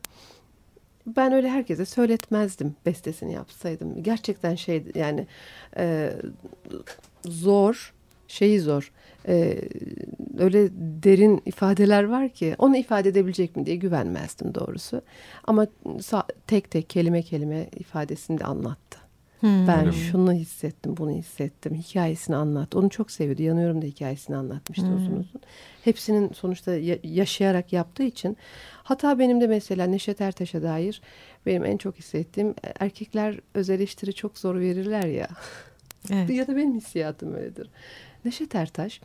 [1.07, 4.03] ben öyle herkese söyletmezdim bestesini yapsaydım.
[4.03, 5.27] Gerçekten şey yani
[5.77, 6.13] e,
[7.25, 7.93] zor
[8.27, 8.91] şeyi zor.
[9.27, 9.61] E,
[10.37, 10.69] öyle
[11.03, 15.01] derin ifadeler var ki onu ifade edebilecek mi diye güvenmezdim doğrusu.
[15.43, 15.67] Ama
[16.47, 19.06] tek tek kelime kelime ifadesini de anlattı.
[19.39, 19.67] Hmm.
[19.67, 19.95] Ben Öyle mi?
[19.95, 21.75] şunu hissettim, bunu hissettim.
[21.75, 22.75] Hikayesini anlat.
[22.75, 23.41] Onu çok seviyordu.
[23.41, 25.25] Yanıyorum da hikayesini anlatmıştı uzun uzun.
[25.83, 28.37] Hepsinin sonuçta ya- yaşayarak yaptığı için.
[28.83, 31.01] Hatta benim de mesela Neşet Ertaş'a dair
[31.45, 35.27] benim en çok hissettiğim e, erkekler öz eleştiri çok zor verirler ya.
[36.11, 36.29] Evet.
[36.29, 37.69] ya da benim hissiyatım öyledir.
[38.25, 39.01] Neşet Ertaş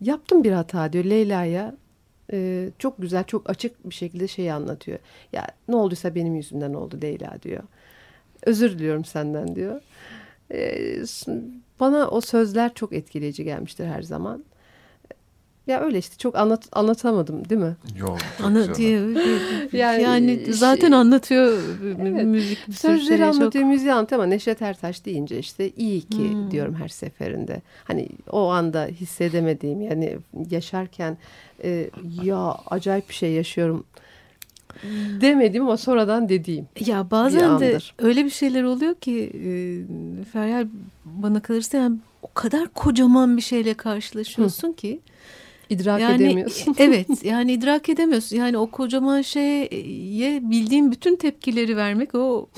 [0.00, 1.74] yaptım bir hata diyor Leyla'ya.
[2.32, 4.98] e, çok güzel, çok açık bir şekilde şeyi anlatıyor.
[5.32, 7.62] Ya ne olduysa benim yüzümden oldu Leyla diyor.
[8.44, 9.80] Özür diliyorum senden diyor.
[10.50, 11.40] E, s-
[11.80, 14.44] bana o sözler çok etkileyici gelmiştir her zaman.
[15.66, 17.76] Ya öyle işte çok anlat anlatamadım değil mi?
[17.98, 18.18] Yok.
[18.66, 19.00] çok diye
[19.72, 21.58] Yani yani, şey- zaten anlatıyor
[22.00, 22.24] Evet.
[22.24, 23.34] müzik Sözleri sözleri çok.
[23.34, 26.50] anlatıyor, müziği anlatıyor ama Neşet Ertaş deyince işte iyi ki Hmm.
[26.50, 27.62] diyorum her seferinde.
[27.84, 30.18] Hani o anda hissedemediğim yani
[30.50, 31.16] yaşarken
[31.64, 31.90] e,
[32.22, 33.84] ya acayip bir şey yaşıyorum
[35.20, 36.66] demedim ama sonradan dediğim.
[36.86, 40.66] Ya bazen de öyle bir şeyler oluyor ki e, Feryal
[41.04, 45.00] bana kalırsa yani o kadar kocaman bir şeyle karşılaşıyorsun ki
[45.70, 46.74] İdrak yani edemiyorsun.
[46.78, 48.36] evet yani idrak edemiyorsun.
[48.36, 49.70] Yani o kocaman şeye
[50.50, 52.48] bildiğin bütün tepkileri vermek o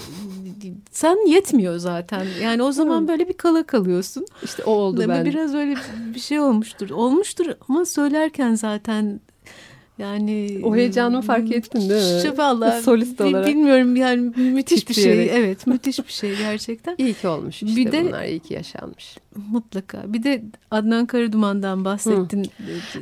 [0.91, 2.27] sen yetmiyor zaten.
[2.43, 4.27] Yani o zaman böyle bir kala kalıyorsun.
[4.43, 5.25] İşte o oldu ben.
[5.25, 5.77] Biraz öyle
[6.15, 6.91] bir şey olmuştur.
[6.91, 9.21] Olmuştur ama söylerken zaten
[9.99, 12.39] yani O heyecanımı fark ettin değil mi?
[12.39, 13.47] Vallahi Solist olarak.
[13.47, 15.31] Bilmiyorum yani müthiş bir şey.
[15.37, 16.95] Evet müthiş bir şey gerçekten.
[16.99, 19.17] İyi ki olmuş işte Bir de- bunlar iyi ki yaşanmış.
[19.51, 20.13] Mutlaka.
[20.13, 22.47] Bir de Adnan Karaduman'dan bahsettin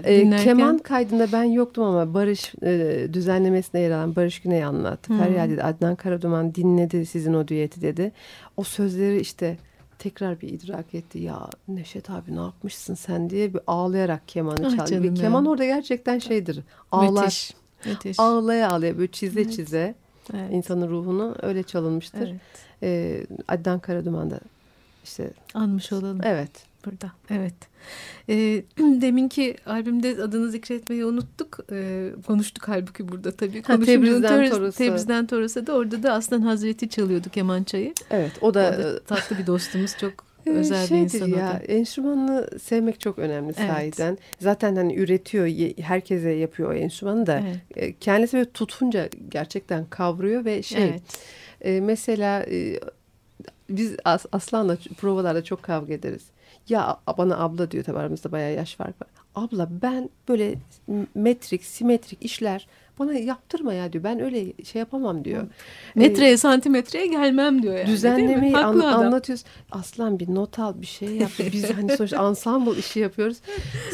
[0.05, 0.45] Ee, dinlerken.
[0.45, 5.13] keman kaydında ben yoktum ama Barış e, düzenlemesine yer alan Barış Güney anlattı.
[5.19, 8.13] Feryal dedi Adnan Karaduman dinledi sizin o düeti dedi.
[8.57, 9.57] O sözleri işte
[9.99, 11.19] tekrar bir idrak etti.
[11.19, 15.07] Ya Neşet abi ne yapmışsın sen diye bir ağlayarak kemanı Ah çaldı.
[15.07, 15.15] ya.
[15.15, 16.61] keman orada gerçekten şeydir.
[16.93, 17.23] Ağlar.
[17.25, 17.55] Müthiş.
[17.87, 18.21] Müthiş.
[18.21, 19.95] Ağlaya ağlaya böyle çize çize
[20.35, 20.53] Evet.
[20.53, 22.29] insanın ruhunu öyle çalınmıştır.
[22.29, 22.41] Evet.
[22.83, 24.41] Ee, Adnan Karaduman da
[25.05, 26.51] işte Anmış olalım evet.
[26.85, 27.13] Burada.
[27.31, 27.55] Evet.
[28.29, 31.59] Ee, deminki albümde adını zikretmeyi unuttuk.
[31.73, 33.63] Ee, konuştuk halbuki burada tabii.
[33.63, 34.51] Ha, Tebriz'den.
[34.51, 34.79] Toros'a.
[34.79, 37.95] Tebriz'den Toros'a da orada da Aslan Hazreti çalıyordu kemançayı.
[38.11, 39.97] Evet o da, O da tatlı bir dostumuz.
[40.01, 40.13] Çok
[40.47, 41.59] Ee, özel bir şeydir insan o ya da.
[41.59, 43.71] enstrümanını sevmek çok önemli Evet.
[43.71, 44.19] sahiden.
[44.41, 47.57] Zaten hani üretiyor herkese yapıyor o enstrümanı da Evet.
[47.77, 51.03] e, kendisi böyle tutunca gerçekten kavruyor ve şey Evet.
[51.61, 52.81] e, mesela e,
[53.71, 56.23] biz As- Aslan'la provalarda çok kavga ederiz.
[56.69, 59.09] Ya bana abla diyor tabii aramızda bayağı yaş fark var.
[59.35, 60.55] Abla ben böyle
[61.15, 62.67] metrik, simetrik işler
[62.99, 64.05] bana yaptırma ya diyor.
[64.05, 65.47] Ben öyle şey yapamam diyor.
[65.95, 67.87] Metreye santimetreye gelmem diyor yani.
[67.87, 69.01] Düzenlemeyi an- adam.
[69.01, 69.45] anlatıyoruz.
[69.71, 71.31] Aslan bir not al bir şey yap.
[71.53, 73.37] Biz hani sonuçta ensemble işi yapıyoruz.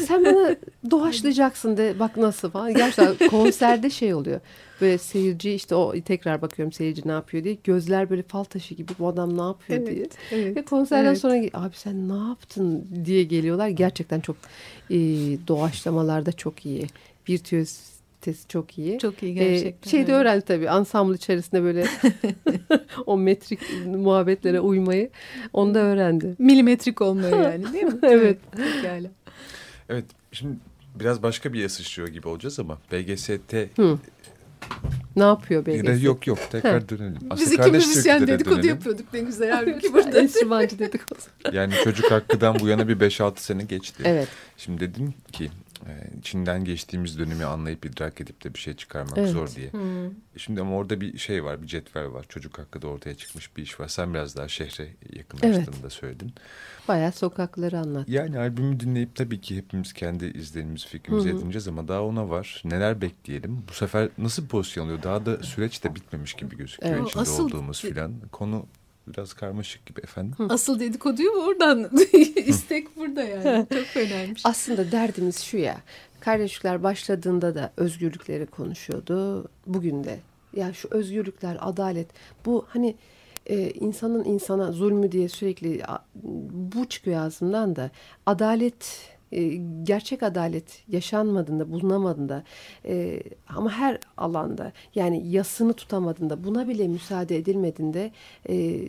[0.07, 0.55] Sen bana
[0.91, 2.73] doğaçlayacaksın de bak nasıl falan.
[2.73, 4.39] Gerçekten konserde şey oluyor.
[4.81, 7.57] Böyle seyirci işte o tekrar bakıyorum seyirci ne yapıyor diye.
[7.63, 9.97] Gözler böyle fal taşı gibi bu adam ne yapıyor diye.
[9.97, 10.57] Evet, evet.
[10.57, 11.17] Ve konserden Evet.
[11.19, 13.67] sonra abi sen ne yaptın diye geliyorlar.
[13.67, 14.35] Gerçekten çok
[14.89, 14.95] e,
[15.47, 16.87] doğaçlamalarda çok iyi.
[17.29, 18.99] Virtüözitesi çok iyi.
[18.99, 19.89] Çok iyi Ee, gerçekten.
[19.91, 20.21] şeyde öyle.
[20.21, 21.85] öğrendi tabii ansambl içerisinde böyle
[23.05, 25.09] o metrik muhabbetlere uymayı
[25.53, 26.35] onu da öğrendi.
[26.39, 27.99] Milimetrik olmuyor yani değil mi?
[28.03, 28.37] Evet.
[28.51, 29.07] Pekala.
[29.89, 30.55] Evet şimdi
[30.99, 33.99] biraz başka bir yere sıçrıyor gibi olacağız ama BGST Hı.
[35.15, 36.03] Ne yapıyor BGS?
[36.03, 37.19] yok yok tekrar dönelim.
[37.39, 38.69] Biz iki müzisyen dedikodu dönelim.
[38.69, 40.19] yapıyorduk ne güzel halbuki burada.
[40.21, 41.19] Enstrümancı dedikodu.
[41.51, 44.03] Yani çocuk hakkıdan bu yana bir 5-6 sene geçti.
[44.05, 44.27] Evet.
[44.57, 45.49] Şimdi dedim ki
[45.87, 49.29] e, içinden geçtiğimiz dönemi anlayıp idrak edip de bir şey çıkarmak Evet.
[49.29, 49.67] zor diye.
[50.35, 52.25] E, Şimdi ama orada bir şey var, bir cetvel var.
[52.29, 53.87] Çocuk hakkı da ortaya çıkmış bir iş var.
[53.87, 56.33] Sen biraz daha şehre yakınlaştığını da söyledin.
[56.87, 58.09] Bayağı sokakları anlat.
[58.09, 61.37] Yani albümü dinleyip tabii ki hepimiz kendi izlenimizi, fikrimizi Hı hı.
[61.37, 62.61] edineceğiz ama daha ona var.
[62.65, 63.63] Neler bekleyelim?
[63.69, 65.03] Bu sefer nasıl bir pozisyon alıyor?
[65.03, 67.07] Daha da süreç de bitmemiş gibi gözüküyor Evet.
[67.07, 68.13] içinde Asıl- olduğumuz filan.
[68.31, 68.65] Konu
[69.07, 70.35] biraz karmaşık gibi efendim.
[70.49, 71.89] Asıl dedikoduyu oradan
[72.35, 73.67] istek burada yani.
[73.73, 74.35] Çok önemli.
[74.43, 75.77] Aslında derdimiz şu ya.
[76.19, 79.47] Kardeşlikler başladığında da özgürlükleri konuşuyordu.
[79.67, 80.19] Bugün de.
[80.55, 82.07] Ya şu özgürlükler, adalet.
[82.45, 82.95] Bu hani
[83.45, 85.81] e, insanın insana zulmü diye sürekli
[86.73, 87.91] bu çıkıyor ağzımdan da.
[88.25, 89.43] Adalet, e,
[89.83, 92.43] gerçek adalet yaşanmadığında, bulunamadığında
[92.85, 98.11] e, ama her alanda yani yasını tutamadığında, buna bile müsaade edilmediğinde
[98.49, 98.87] e,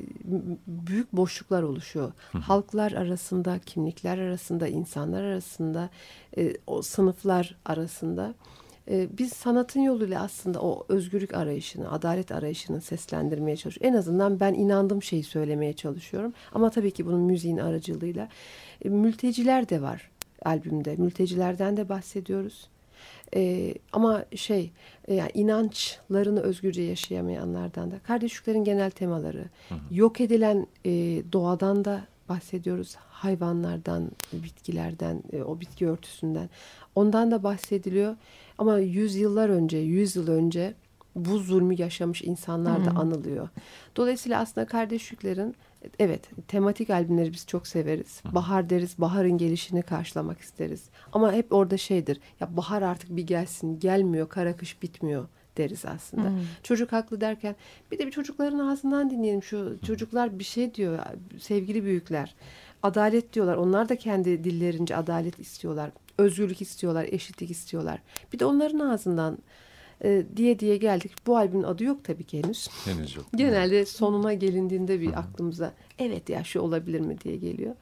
[0.66, 2.12] büyük boşluklar oluşuyor.
[2.32, 5.90] Halklar arasında, kimlikler arasında, insanlar arasında,
[6.38, 8.34] e, o sınıflar arasında.
[8.90, 13.94] E, biz sanatın yoluyla aslında o özgürlük arayışını, adalet arayışını seslendirmeye çalışıyoruz.
[13.94, 16.32] En azından ben inandığım şeyi söylemeye çalışıyorum.
[16.52, 18.28] Ama tabii ki bunun müziğin aracılığıyla.
[18.84, 20.10] E, mülteciler de var
[20.44, 20.96] albümde.
[20.96, 22.68] Mültecilerden de bahsediyoruz.
[23.36, 24.70] E, ama şey
[25.08, 29.44] e, yani inançlarını özgürce yaşayamayanlardan da kardeşliklerin genel temaları
[29.90, 30.90] yok edilen e,
[31.32, 36.50] doğadan da bahsediyoruz hayvanlardan bitkilerden e, o bitki örtüsünden
[36.94, 38.16] ondan da bahsediliyor
[38.62, 40.74] ama yüzyıllar önce yüz yıl önce
[41.16, 43.48] bu zulmü yaşamış insanlar da anılıyor.
[43.96, 45.54] Dolayısıyla aslında kardeşliklerin
[45.98, 48.22] evet tematik albümleri biz çok severiz.
[48.32, 50.84] Bahar deriz, baharın gelişini karşılamak isteriz.
[51.12, 52.20] Ama hep orada şeydir.
[52.40, 56.22] Ya bahar artık bir gelsin, gelmiyor, kara kış bitmiyor deriz aslında.
[56.62, 57.56] Çocuk haklı derken
[57.90, 60.98] bir de bir çocukların ağzından dinleyelim şu çocuklar bir şey diyor
[61.40, 62.34] sevgili büyükler.
[62.82, 63.56] Adalet diyorlar.
[63.56, 65.90] Onlar da kendi dillerince adalet istiyorlar.
[66.18, 68.02] Özgürlük istiyorlar, eşitlik istiyorlar.
[68.32, 69.38] Bir de onların ağzından
[70.04, 71.12] e, diye diye geldik.
[71.26, 72.68] Bu albümün adı yok tabii ki henüz.
[72.84, 73.26] Henüz yok.
[73.34, 77.74] Genelde sonuna gelindiğinde bir aklımıza evet ya şu olabilir mi diye geliyor.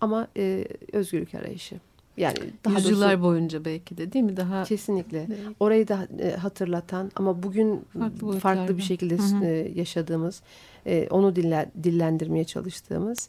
[0.00, 1.76] Ama e, özgürlük arayışı.
[2.16, 4.36] Yani daha Yüzyıllar doğrusu boyunca belki de değil mi?
[4.36, 5.38] Daha kesinlikle Evet.
[5.60, 9.44] orayı da e, hatırlatan ama bugün Farklı farklı, bir şekilde Hı hı.
[9.44, 10.42] e, yaşadığımız,
[10.86, 13.28] e, onu diller, dillendirmeye çalıştığımız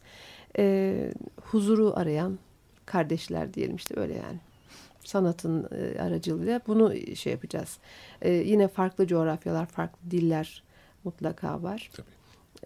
[0.58, 0.96] e,
[1.42, 2.40] huzuru arayan
[2.88, 4.40] kardeşler diyelim işte öyle yani
[5.04, 7.78] sanatın e, aracılığıyla bunu şey yapacağız.
[8.22, 10.64] E, yine farklı coğrafyalar, farklı diller
[11.04, 11.90] mutlaka var.
[11.94, 12.17] Tabii.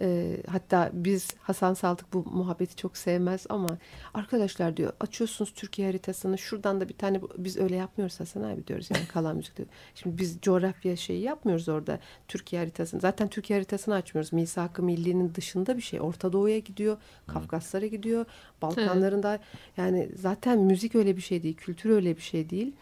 [0.01, 3.77] E, hatta biz Hasan Saltık bu muhabbeti çok sevmez ama
[4.13, 8.89] arkadaşlar diyor açıyorsunuz Türkiye haritasını şuradan da bir tane biz öyle yapmıyoruz Hasan abi diyoruz
[8.95, 9.65] yani kalan müzikte.
[9.95, 13.01] Şimdi biz coğrafya şeyi yapmıyoruz orada Türkiye haritasını.
[13.01, 14.33] Zaten Türkiye haritasını açmıyoruz.
[14.33, 16.01] Misak-ı Milli'nin dışında bir şey.
[16.01, 18.25] Orta Doğu'ya gidiyor, Kafkaslara gidiyor,
[18.61, 19.39] Balkanlarında
[19.77, 22.73] yani zaten müzik öyle bir şey değil, kültür öyle bir şey değil.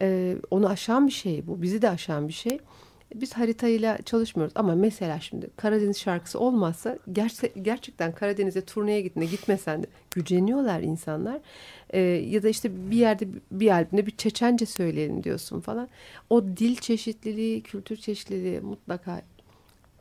[0.00, 1.62] E, onu aşan bir şey bu.
[1.62, 2.58] Bizi de aşan bir şey.
[3.14, 9.82] Biz haritayla çalışmıyoruz ama mesela şimdi Karadeniz şarkısı olmazsa gerçe- gerçekten Karadeniz'e turneye gitme gitmesen
[9.82, 11.40] de güceniyorlar insanlar.
[11.90, 15.88] Ee, ya da işte bir yerde bir albümde bir Çeçence söyleyelim diyorsun falan.
[16.30, 19.22] O dil çeşitliliği, kültür çeşitliliği mutlaka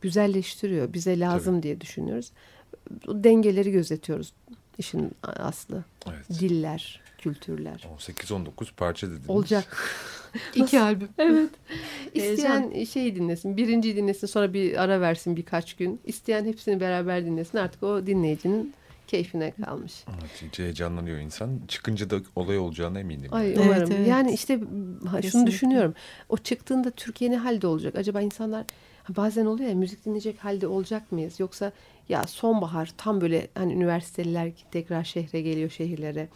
[0.02, 0.94] güzelleştiriyor.
[0.94, 2.32] Bize lazım diye düşünüyoruz.
[3.08, 4.34] O dengeleri gözetiyoruz
[4.78, 5.84] işin aslı.
[6.08, 6.40] Evet.
[6.40, 7.88] Diller, kültürler.
[8.00, 8.48] 18-19
[8.78, 9.30] parça dediniz.
[9.30, 9.78] Olacak.
[10.56, 11.10] iki albüm.
[11.18, 11.50] Evet.
[12.14, 13.58] İsteyen şeyi dinlesin.
[13.58, 16.02] Birinciyi dinlesin sonra bir ara versin birkaç gün.
[16.06, 17.58] İsteyen hepsini beraber dinlesin.
[17.58, 18.74] Artık o dinleyicinin
[19.08, 19.94] keyfine kalmış.
[20.10, 21.60] Evet, heyecanlanıyor insan.
[21.68, 23.34] Çıkınca da olay olacağına eminim.
[23.34, 23.92] Ay Evet, umarım.
[23.92, 24.08] evet.
[24.08, 24.60] Yani işte
[25.12, 25.94] ha, şunu düşünüyorum.
[26.30, 27.96] O çıktığında Türkiye ne halde olacak?
[27.96, 28.66] Acaba insanlar
[29.10, 31.40] bazen oluyor ya müzik dinleyecek halde olacak mıyız?
[31.40, 31.72] Yoksa
[32.10, 36.28] ya sonbahar tam böyle hani üniversiteliler tekrar şehre geliyor şehirlere.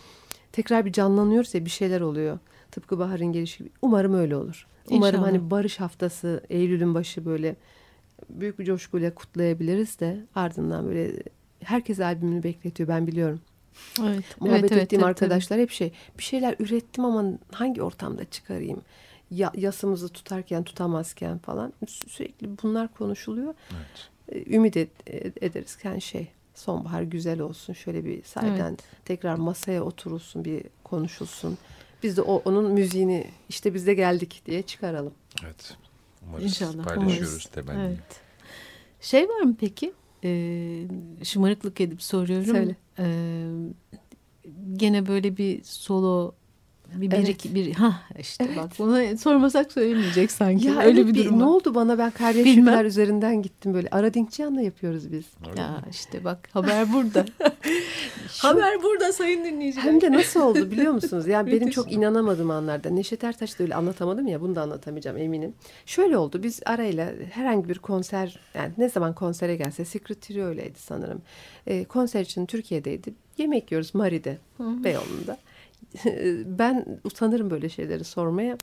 [0.52, 2.40] Tekrar bir canlanıyoruz ya bir şeyler oluyor.
[2.72, 3.70] Tıpkı baharın gelişi gibi.
[3.82, 4.68] Umarım öyle olur.
[4.90, 5.28] Umarım İnşallah.
[5.28, 7.56] hani barış haftası Eylül'ün başı böyle
[8.30, 11.24] büyük bir coşkuyla kutlayabiliriz de ardından böyle
[11.64, 13.42] herkes albümünü bekletiyor ben biliyorum.
[14.04, 14.24] Evet.
[14.40, 18.82] Muhabbet evet, evet, ettiğim tabii, arkadaşlar hep şey bir şeyler ürettim ama hangi ortamda çıkarayım?
[19.32, 23.54] Ya, yasımızı tutarken tutamazken falan Sü- sürekli bunlar konuşuluyor.
[23.72, 24.48] Evet.
[24.48, 26.28] Ümit ed- ed- ederiz yani şey
[26.62, 31.58] sonbahar güzel olsun şöyle bir sahiden tekrar masaya oturulsun bir konuşulsun.
[32.04, 35.14] Biz de o, onun müziğini işte biz de geldik diye çıkaralım.
[35.46, 35.78] Evet.
[36.28, 37.46] Umarız İnşallah, paylaşıyoruz umarız.
[37.46, 37.88] temenni.
[37.88, 38.22] Evet.
[39.02, 39.94] Şey var mı peki?
[40.24, 40.84] Ee,
[41.24, 42.46] şımarıklık edip soruyorum.
[42.46, 42.76] Söyle.
[43.00, 43.48] Ee,
[44.74, 46.36] gene böyle bir solo
[46.96, 47.30] bir bir Evet.
[47.30, 48.58] iki bir ha işte Evet.
[48.58, 50.68] bak bunu sormasak söylemeyecek sanki.
[50.68, 52.66] Ya Öyle evet, bir durum ne oldu bana ben kardeş Bilmem.
[52.66, 53.88] Şükürler üzerinden gittim böyle.
[53.92, 55.26] Aradinkçiyan'la yapıyoruz biz.
[55.42, 55.60] Öyle mi?
[55.60, 57.26] Ya işte bak haber burada.
[58.38, 59.84] haber burada sayın dinleyiciler.
[59.84, 61.28] Hem de nasıl oldu biliyor musunuz?
[61.28, 62.90] Yani benim çok inanamadığım anlarda.
[62.90, 65.54] Neşet Ertaş da öyle anlatamadım ya bunu da anlatamayacağım eminim.
[65.86, 70.80] Şöyle oldu biz arayla herhangi bir konser yani ne zaman konsere gelse Secret Trio öyleydi
[70.80, 71.22] sanırım.
[71.68, 73.14] Ee, konser için Türkiye'deydi.
[73.38, 75.38] Yemek yiyoruz Mari'de Beyoğlu'nda.
[76.46, 78.58] ben utanırım böyle şeyleri sormaya.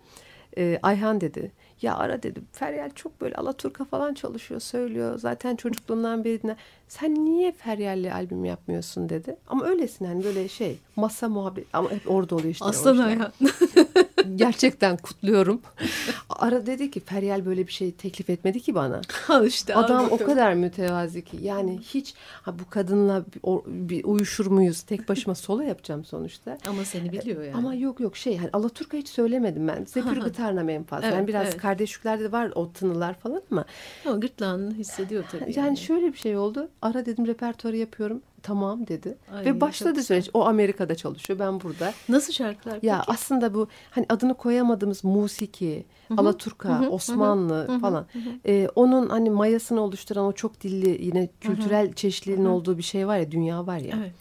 [0.59, 1.53] Ee, Ayhan dedi.
[1.83, 2.41] Ya ara dedi.
[2.53, 5.19] Feryal çok böyle Alaturka falan çalışıyor, söylüyor.
[5.19, 6.57] Zaten çocukluğundan beri dinler.
[6.89, 9.37] Sen niye Feryal'le albüm yapmıyorsun dedi.
[9.49, 12.65] Ama öylesin hani böyle şey masa muhabbet ama hep orada oluyor işte.
[12.65, 13.31] Aslan işler.
[14.37, 15.61] Gerçekten kutluyorum.
[16.31, 19.01] Ara dedi ki Feryal böyle bir şey teklif etmedi ki bana.
[19.29, 19.75] Al işte.
[19.75, 20.27] Adam o bakalım.
[20.33, 24.83] kadar mütevazi ki yani hiç ha bu kadınla bir, o- bir uyuşur muyuz?
[24.83, 26.59] Tek başıma solo yapacağım sonuçta.
[26.69, 27.55] Ama seni biliyor yani.
[27.57, 29.85] Ama yok yok şey hani Alaturka hiç söylemedim ben.
[29.85, 31.07] Zephyr gitarla en fazla.
[31.07, 31.57] Evet, yani biraz evet.
[31.57, 33.65] kardeşliklerde de var o tınılar falan ama
[34.07, 35.53] Ama gırtlağını hissediyor tabii.
[35.57, 36.69] yani şöyle bir şey oldu.
[36.83, 38.23] Ara dedim repertuarı yapıyorum.
[38.49, 39.19] Tamam dedi.
[39.35, 40.31] Ay, Ve başladı süreç.
[40.35, 41.39] O Amerika'da çalışıyor.
[41.39, 41.93] Ben burada.
[42.09, 42.87] Nasıl şarkılar peki?
[42.87, 45.87] Ya aslında bu hani adını koyamadığımız musiki,
[46.17, 48.07] Alaturka, Osmanlı falan.
[48.47, 53.19] Ee, onun hani mayasını oluşturan o çok dilli yine kültürel çeşitliliğin olduğu bir şey var
[53.19, 53.97] ya dünya var ya.
[54.01, 54.13] Evet.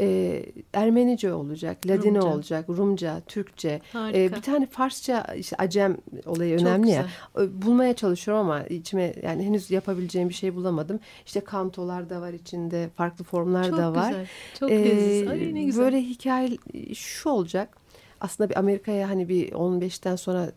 [0.00, 2.28] Ee, Ermenice olacak, Ladino Rumca.
[2.34, 3.80] olacak, Rumca, Türkçe.
[3.92, 4.18] Harika.
[4.18, 7.06] Ee, bir tane Farsça işte Acem olayı Çok önemli ya.
[7.38, 11.00] Ee, Bulmaya çalışıyorum ama içime yani henüz yapabileceğim bir şey bulamadım.
[11.26, 14.08] İşte kantolar da var içinde, farklı formlar Çok da var.
[14.08, 14.26] güzel.
[14.60, 15.28] Çok Ee, leziz.
[15.28, 15.84] Ay ne güzel.
[15.84, 16.56] Böyle hikaye
[16.94, 17.76] şu olacak.
[18.20, 20.52] Aslında bir Amerika'ya hani bir 15'ten sonra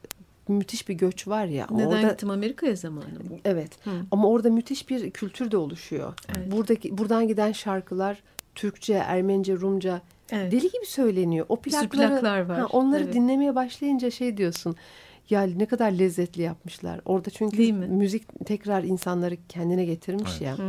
[0.47, 1.67] müthiş bir göç var ya.
[1.71, 3.05] Neden orada, gittim Amerika'ya zamanı?
[3.45, 3.69] Evet.
[3.83, 3.89] Hı.
[4.11, 6.13] Ama orada müthiş bir kültür de oluşuyor.
[6.37, 6.51] Evet.
[6.51, 8.23] Buradaki buradan giden şarkılar
[8.57, 10.01] Türkçe, Ermenice, Rumca
[10.31, 10.51] Evet.
[10.51, 11.45] deli gibi söyleniyor.
[11.49, 12.59] O Bir sürü plakları, plaklar var.
[12.59, 13.13] Ha, onları Evet.
[13.13, 14.75] dinlemeye başlayınca şey diyorsun.
[15.29, 16.99] Ya ne kadar lezzetli yapmışlar.
[17.05, 17.87] Orada çünkü Değil mi?
[17.87, 20.41] müzik tekrar insanları kendine getirmiş Evet.
[20.41, 20.57] ya.
[20.57, 20.65] Hmm.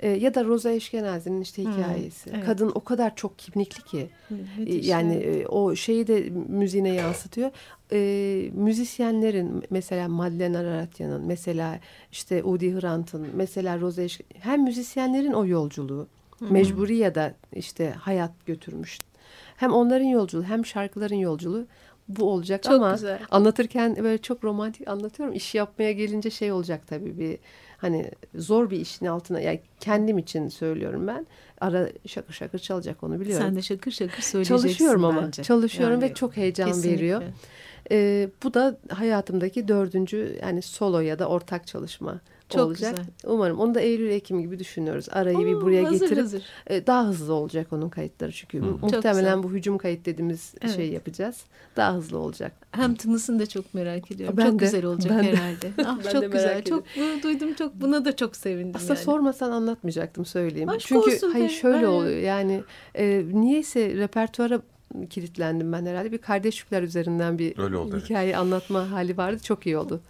[0.00, 2.30] Ee, ya da Roza Eşkenazi'nin işte hikayesi.
[2.34, 2.44] evet.
[2.46, 4.10] Kadın o kadar çok kimlikli ki.
[4.58, 5.44] Müthiş, yani evet.
[5.44, 7.50] e, o şeyi de müziğine yansıtıyor.
[7.92, 11.80] E, müzisyenlerin mesela Madeleine Aratya'nın mesela
[12.12, 16.06] işte Udi Hrant'ın mesela Roza Eşk- hem müzisyenlerin o yolculuğu
[16.40, 18.98] mecburi ya da işte hayat götürmüş.
[19.56, 21.66] Hem onların yolculuğu hem şarkıların yolculuğu
[22.08, 23.18] bu olacak Çok ama güzel.
[23.30, 25.34] anlatırken böyle çok romantik anlatıyorum.
[25.34, 27.38] İş yapmaya gelince şey olacak tabii bir
[27.78, 31.26] hani zor bir işin altına yani kendim için söylüyorum ben.
[31.60, 33.46] Ara şakır şakır çalacak onu biliyorum.
[33.46, 35.42] Sen de şakır şakır söyleyeceksin Çalışıyorum ama bence.
[35.42, 36.92] çalışıyorum Yani ve çok heyecan kesinlikle.
[36.94, 37.22] veriyor.
[37.90, 42.20] Ee, bu da hayatımdaki dördüncü yani solo ya da ortak çalışma
[42.50, 42.90] Çok olacak.
[42.96, 43.06] güzel.
[43.26, 45.06] Umarım onu da Eylül Ekim gibi düşünüyoruz.
[45.10, 46.42] Arayı bir Oo, buraya hazır, getirip hazır.
[46.66, 48.72] e, daha hızlı olacak onun kayıtları çünkü güzel.
[48.82, 50.76] muhtemelen bu hücum kayıt dediğimiz Evet.
[50.76, 51.44] şey yapacağız.
[51.76, 52.52] Daha hızlı olacak.
[52.72, 54.36] Hem tınısını da çok merak ediyorum.
[54.36, 55.36] Ben çok de, güzel olacak ben de.
[55.36, 55.70] herhalde.
[55.86, 56.58] Ah, Ben de çok güzel.
[56.58, 56.84] ediyorum.
[56.94, 57.54] Çok bunu duydum.
[57.54, 59.04] Çok buna da çok sevindim Aslında yani.
[59.04, 60.68] sormasan anlatmayacaktım söyleyeyim.
[60.68, 61.88] Aşk Çünkü olsun hayır be, şöyle aynen.
[61.88, 62.62] oluyor yani
[62.94, 64.60] e, niyeyse repertuara
[65.10, 66.12] kilitlendim ben herhalde.
[66.12, 68.04] Bir kardeşlikler üzerinden bir Öyle oldu, evet.
[68.04, 69.38] hikaye anlatma hali vardı.
[69.42, 70.00] Çok iyi oldu.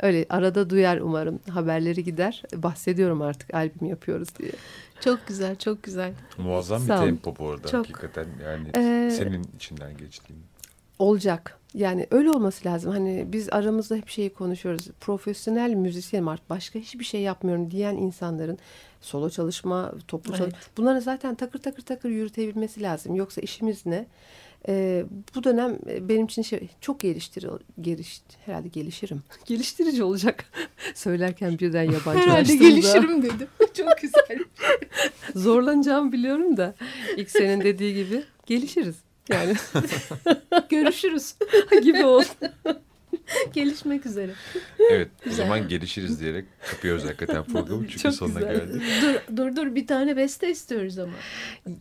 [0.00, 1.40] Öyle arada duyar umarım.
[1.50, 2.42] Haberleri gider.
[2.56, 4.52] Bahsediyorum artık albüm yapıyoruz diye.
[5.00, 6.12] Çok güzel, çok güzel.
[6.38, 7.88] Muazzam bir tempo bu arada Çok.
[7.88, 10.42] hakikaten yani Ee, senin içinden geçtiğin.
[10.98, 11.58] Olacak.
[11.74, 12.92] Yani öyle olması lazım.
[12.92, 14.88] Hani biz aramızda hep şeyi konuşuyoruz.
[15.00, 18.58] Profesyonel müzisyenim artık başka hiçbir şey yapmıyorum diyen insanların
[19.00, 20.38] solo çalışma, toplu Evet.
[20.38, 23.14] çalışma bunları zaten takır takır takır yürütebilmesi lazım.
[23.14, 24.06] Yoksa işimiz ne?
[24.68, 25.04] Ee,
[25.34, 27.46] bu dönem e, benim için şey çok geliştir
[27.80, 29.22] geliş herhalde gelişirim.
[29.44, 30.44] Geliştirici olacak.
[30.94, 32.68] Söylerken birden Herhalde yabancılaştım da.
[32.68, 33.48] gelişirim dedim.
[33.74, 34.38] çok güzel.
[35.34, 36.74] Zorlanacağımı biliyorum da
[37.16, 38.96] ilk senin dediği gibi gelişiriz.
[39.28, 39.54] Yani
[40.68, 41.34] Görüşürüz.
[41.82, 42.24] gibi oldu.
[43.52, 44.30] Gelişmek üzere.
[44.90, 48.56] Evet o zaman gelişiriz diyerek kapıyoruz hakikaten programı çünkü Çok sonuna güzel.
[48.56, 48.82] geldik.
[49.02, 51.12] Dur, dur dur bir tane beste istiyoruz ama.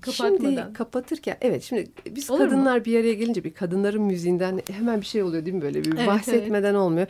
[0.02, 0.38] Kapatmadan.
[0.64, 2.46] Şimdi kapatırken evet şimdi biz Olur mu?
[2.50, 5.98] kadınlar bir araya gelince bir kadınların müziğinden hemen bir şey oluyor değil mi böyle bir
[5.98, 7.08] Evet, bahsetmeden olmuyor.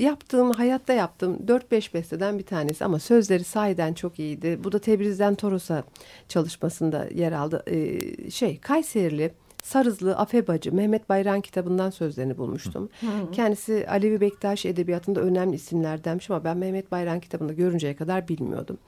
[0.00, 4.58] Yaptığım hayatta yaptığım 4-5 besteden bir tanesi ama sözleri sahiden çok iyiydi.
[4.64, 5.84] Bu da Tebriz'den Toros'a
[6.28, 7.62] çalışmasında yer aldı.
[7.66, 9.30] Ee, şey Kayserili
[9.62, 12.88] Sarızlı Afebacı Mehmet Bayram kitabından sözlerini bulmuştum.
[13.32, 18.78] Kendisi Alevi Bektaş edebiyatında önemli isimlerdenmiş ama ben Mehmet Bayram kitabında görünceye kadar bilmiyordum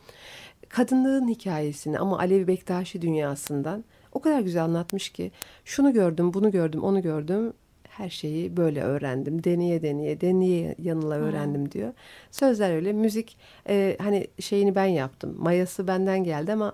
[0.75, 5.33] kadınlığın hikayesini ama Alevi Bektaşi dünyasından o kadar güzel anlatmış ki
[5.65, 7.53] şunu gördüm, bunu gördüm, onu gördüm.
[7.89, 9.45] Her şeyi böyle öğrendim.
[9.45, 11.93] Deneye deneye, deneye yanıla öğrendim diyor.
[12.31, 12.93] Sözler öyle.
[12.93, 13.37] Müzik
[13.69, 15.37] e, hani şeyini ben yaptım.
[15.39, 16.73] Mayası benden geldi ama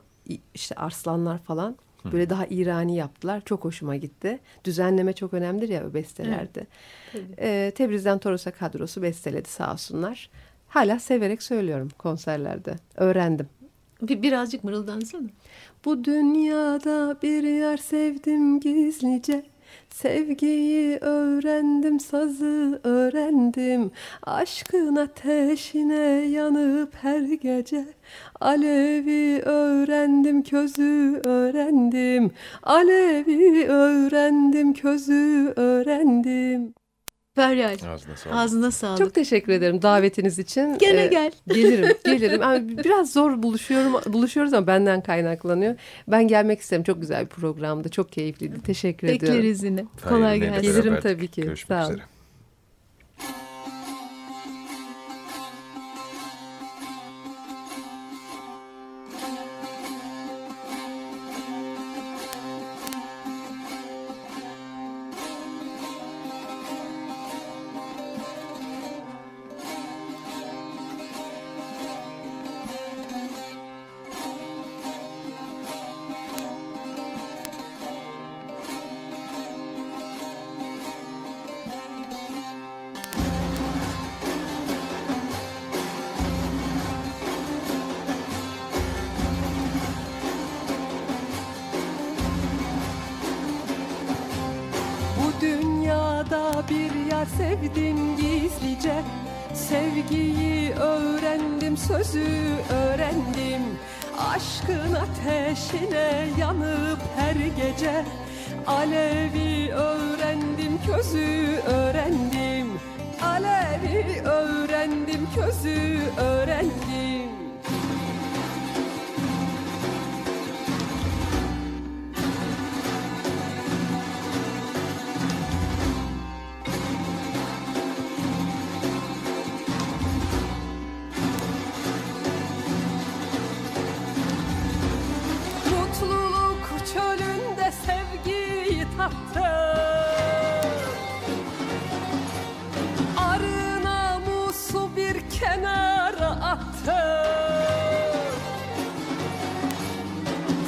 [0.54, 3.42] işte arslanlar falan böyle daha İrani yaptılar.
[3.44, 4.38] Çok hoşuma gitti.
[4.64, 6.66] Düzenleme çok önemlidir ya bestelerde.
[7.38, 10.30] E, Tebriz'den Toros'a kadrosu besteledi sağ olsunlar.
[10.68, 12.74] Hala severek söylüyorum konserlerde.
[12.96, 13.48] Öğrendim.
[14.02, 15.28] Bir, birazcık mırıldansana.
[15.84, 19.46] Bu dünyada bir yer sevdim gizlice.
[19.90, 23.90] Sevgiyi öğrendim, sazı öğrendim.
[24.22, 27.84] Aşkın ateşine yanıp her gece.
[28.40, 32.30] Alevi öğrendim, közü öğrendim.
[32.62, 36.74] Alevi öğrendim, közü öğrendim.
[37.48, 37.72] Feryal.
[37.92, 38.36] Ağzına sağlık.
[38.36, 38.98] Ağzına sağlık.
[38.98, 40.78] Çok teşekkür ederim davetiniz için.
[40.78, 41.32] Gene Ee, gel.
[41.48, 42.40] Gelirim, gelirim.
[42.42, 45.74] Yani biraz zor buluşuyorum, buluşuyoruz ama benden kaynaklanıyor.
[46.08, 46.82] Ben gelmek isterim.
[46.84, 48.62] Çok güzel bir programdı, çok keyifliydi.
[48.62, 49.38] Teşekkür ediyorum.
[49.38, 49.84] Bekleriz yine.
[50.08, 50.62] Kolay gelsin.
[50.62, 51.42] Gelirim tabii ki.
[51.42, 51.94] Görüşmek Sağ olun.
[51.94, 52.06] üzere.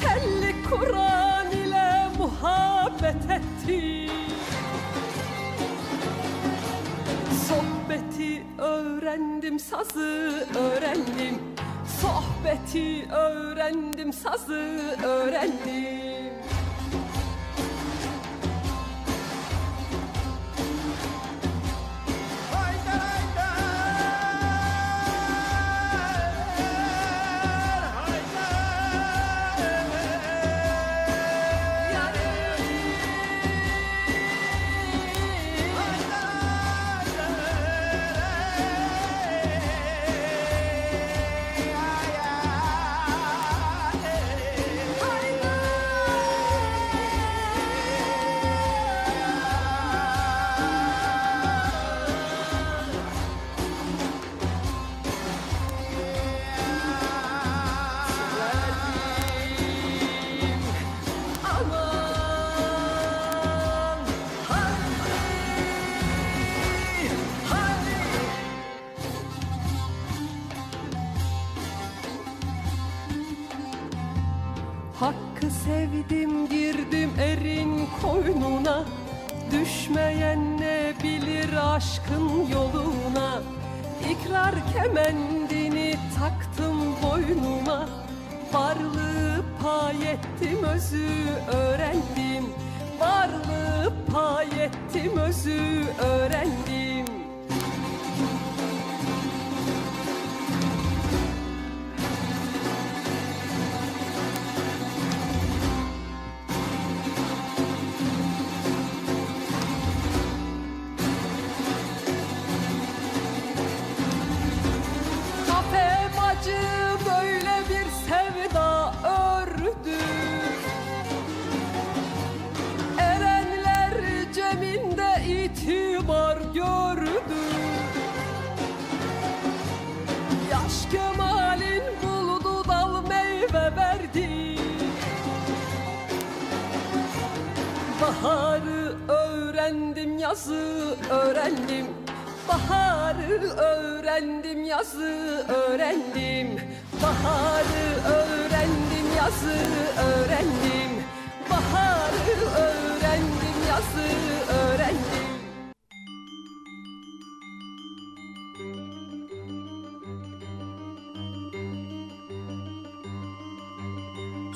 [0.00, 4.10] Telli Kur'an ile muhabbet etti.
[7.48, 11.38] Sohbeti öğrendim, sazı öğrendim.
[12.00, 16.11] Sohbeti öğrendim, sazı öğrendim.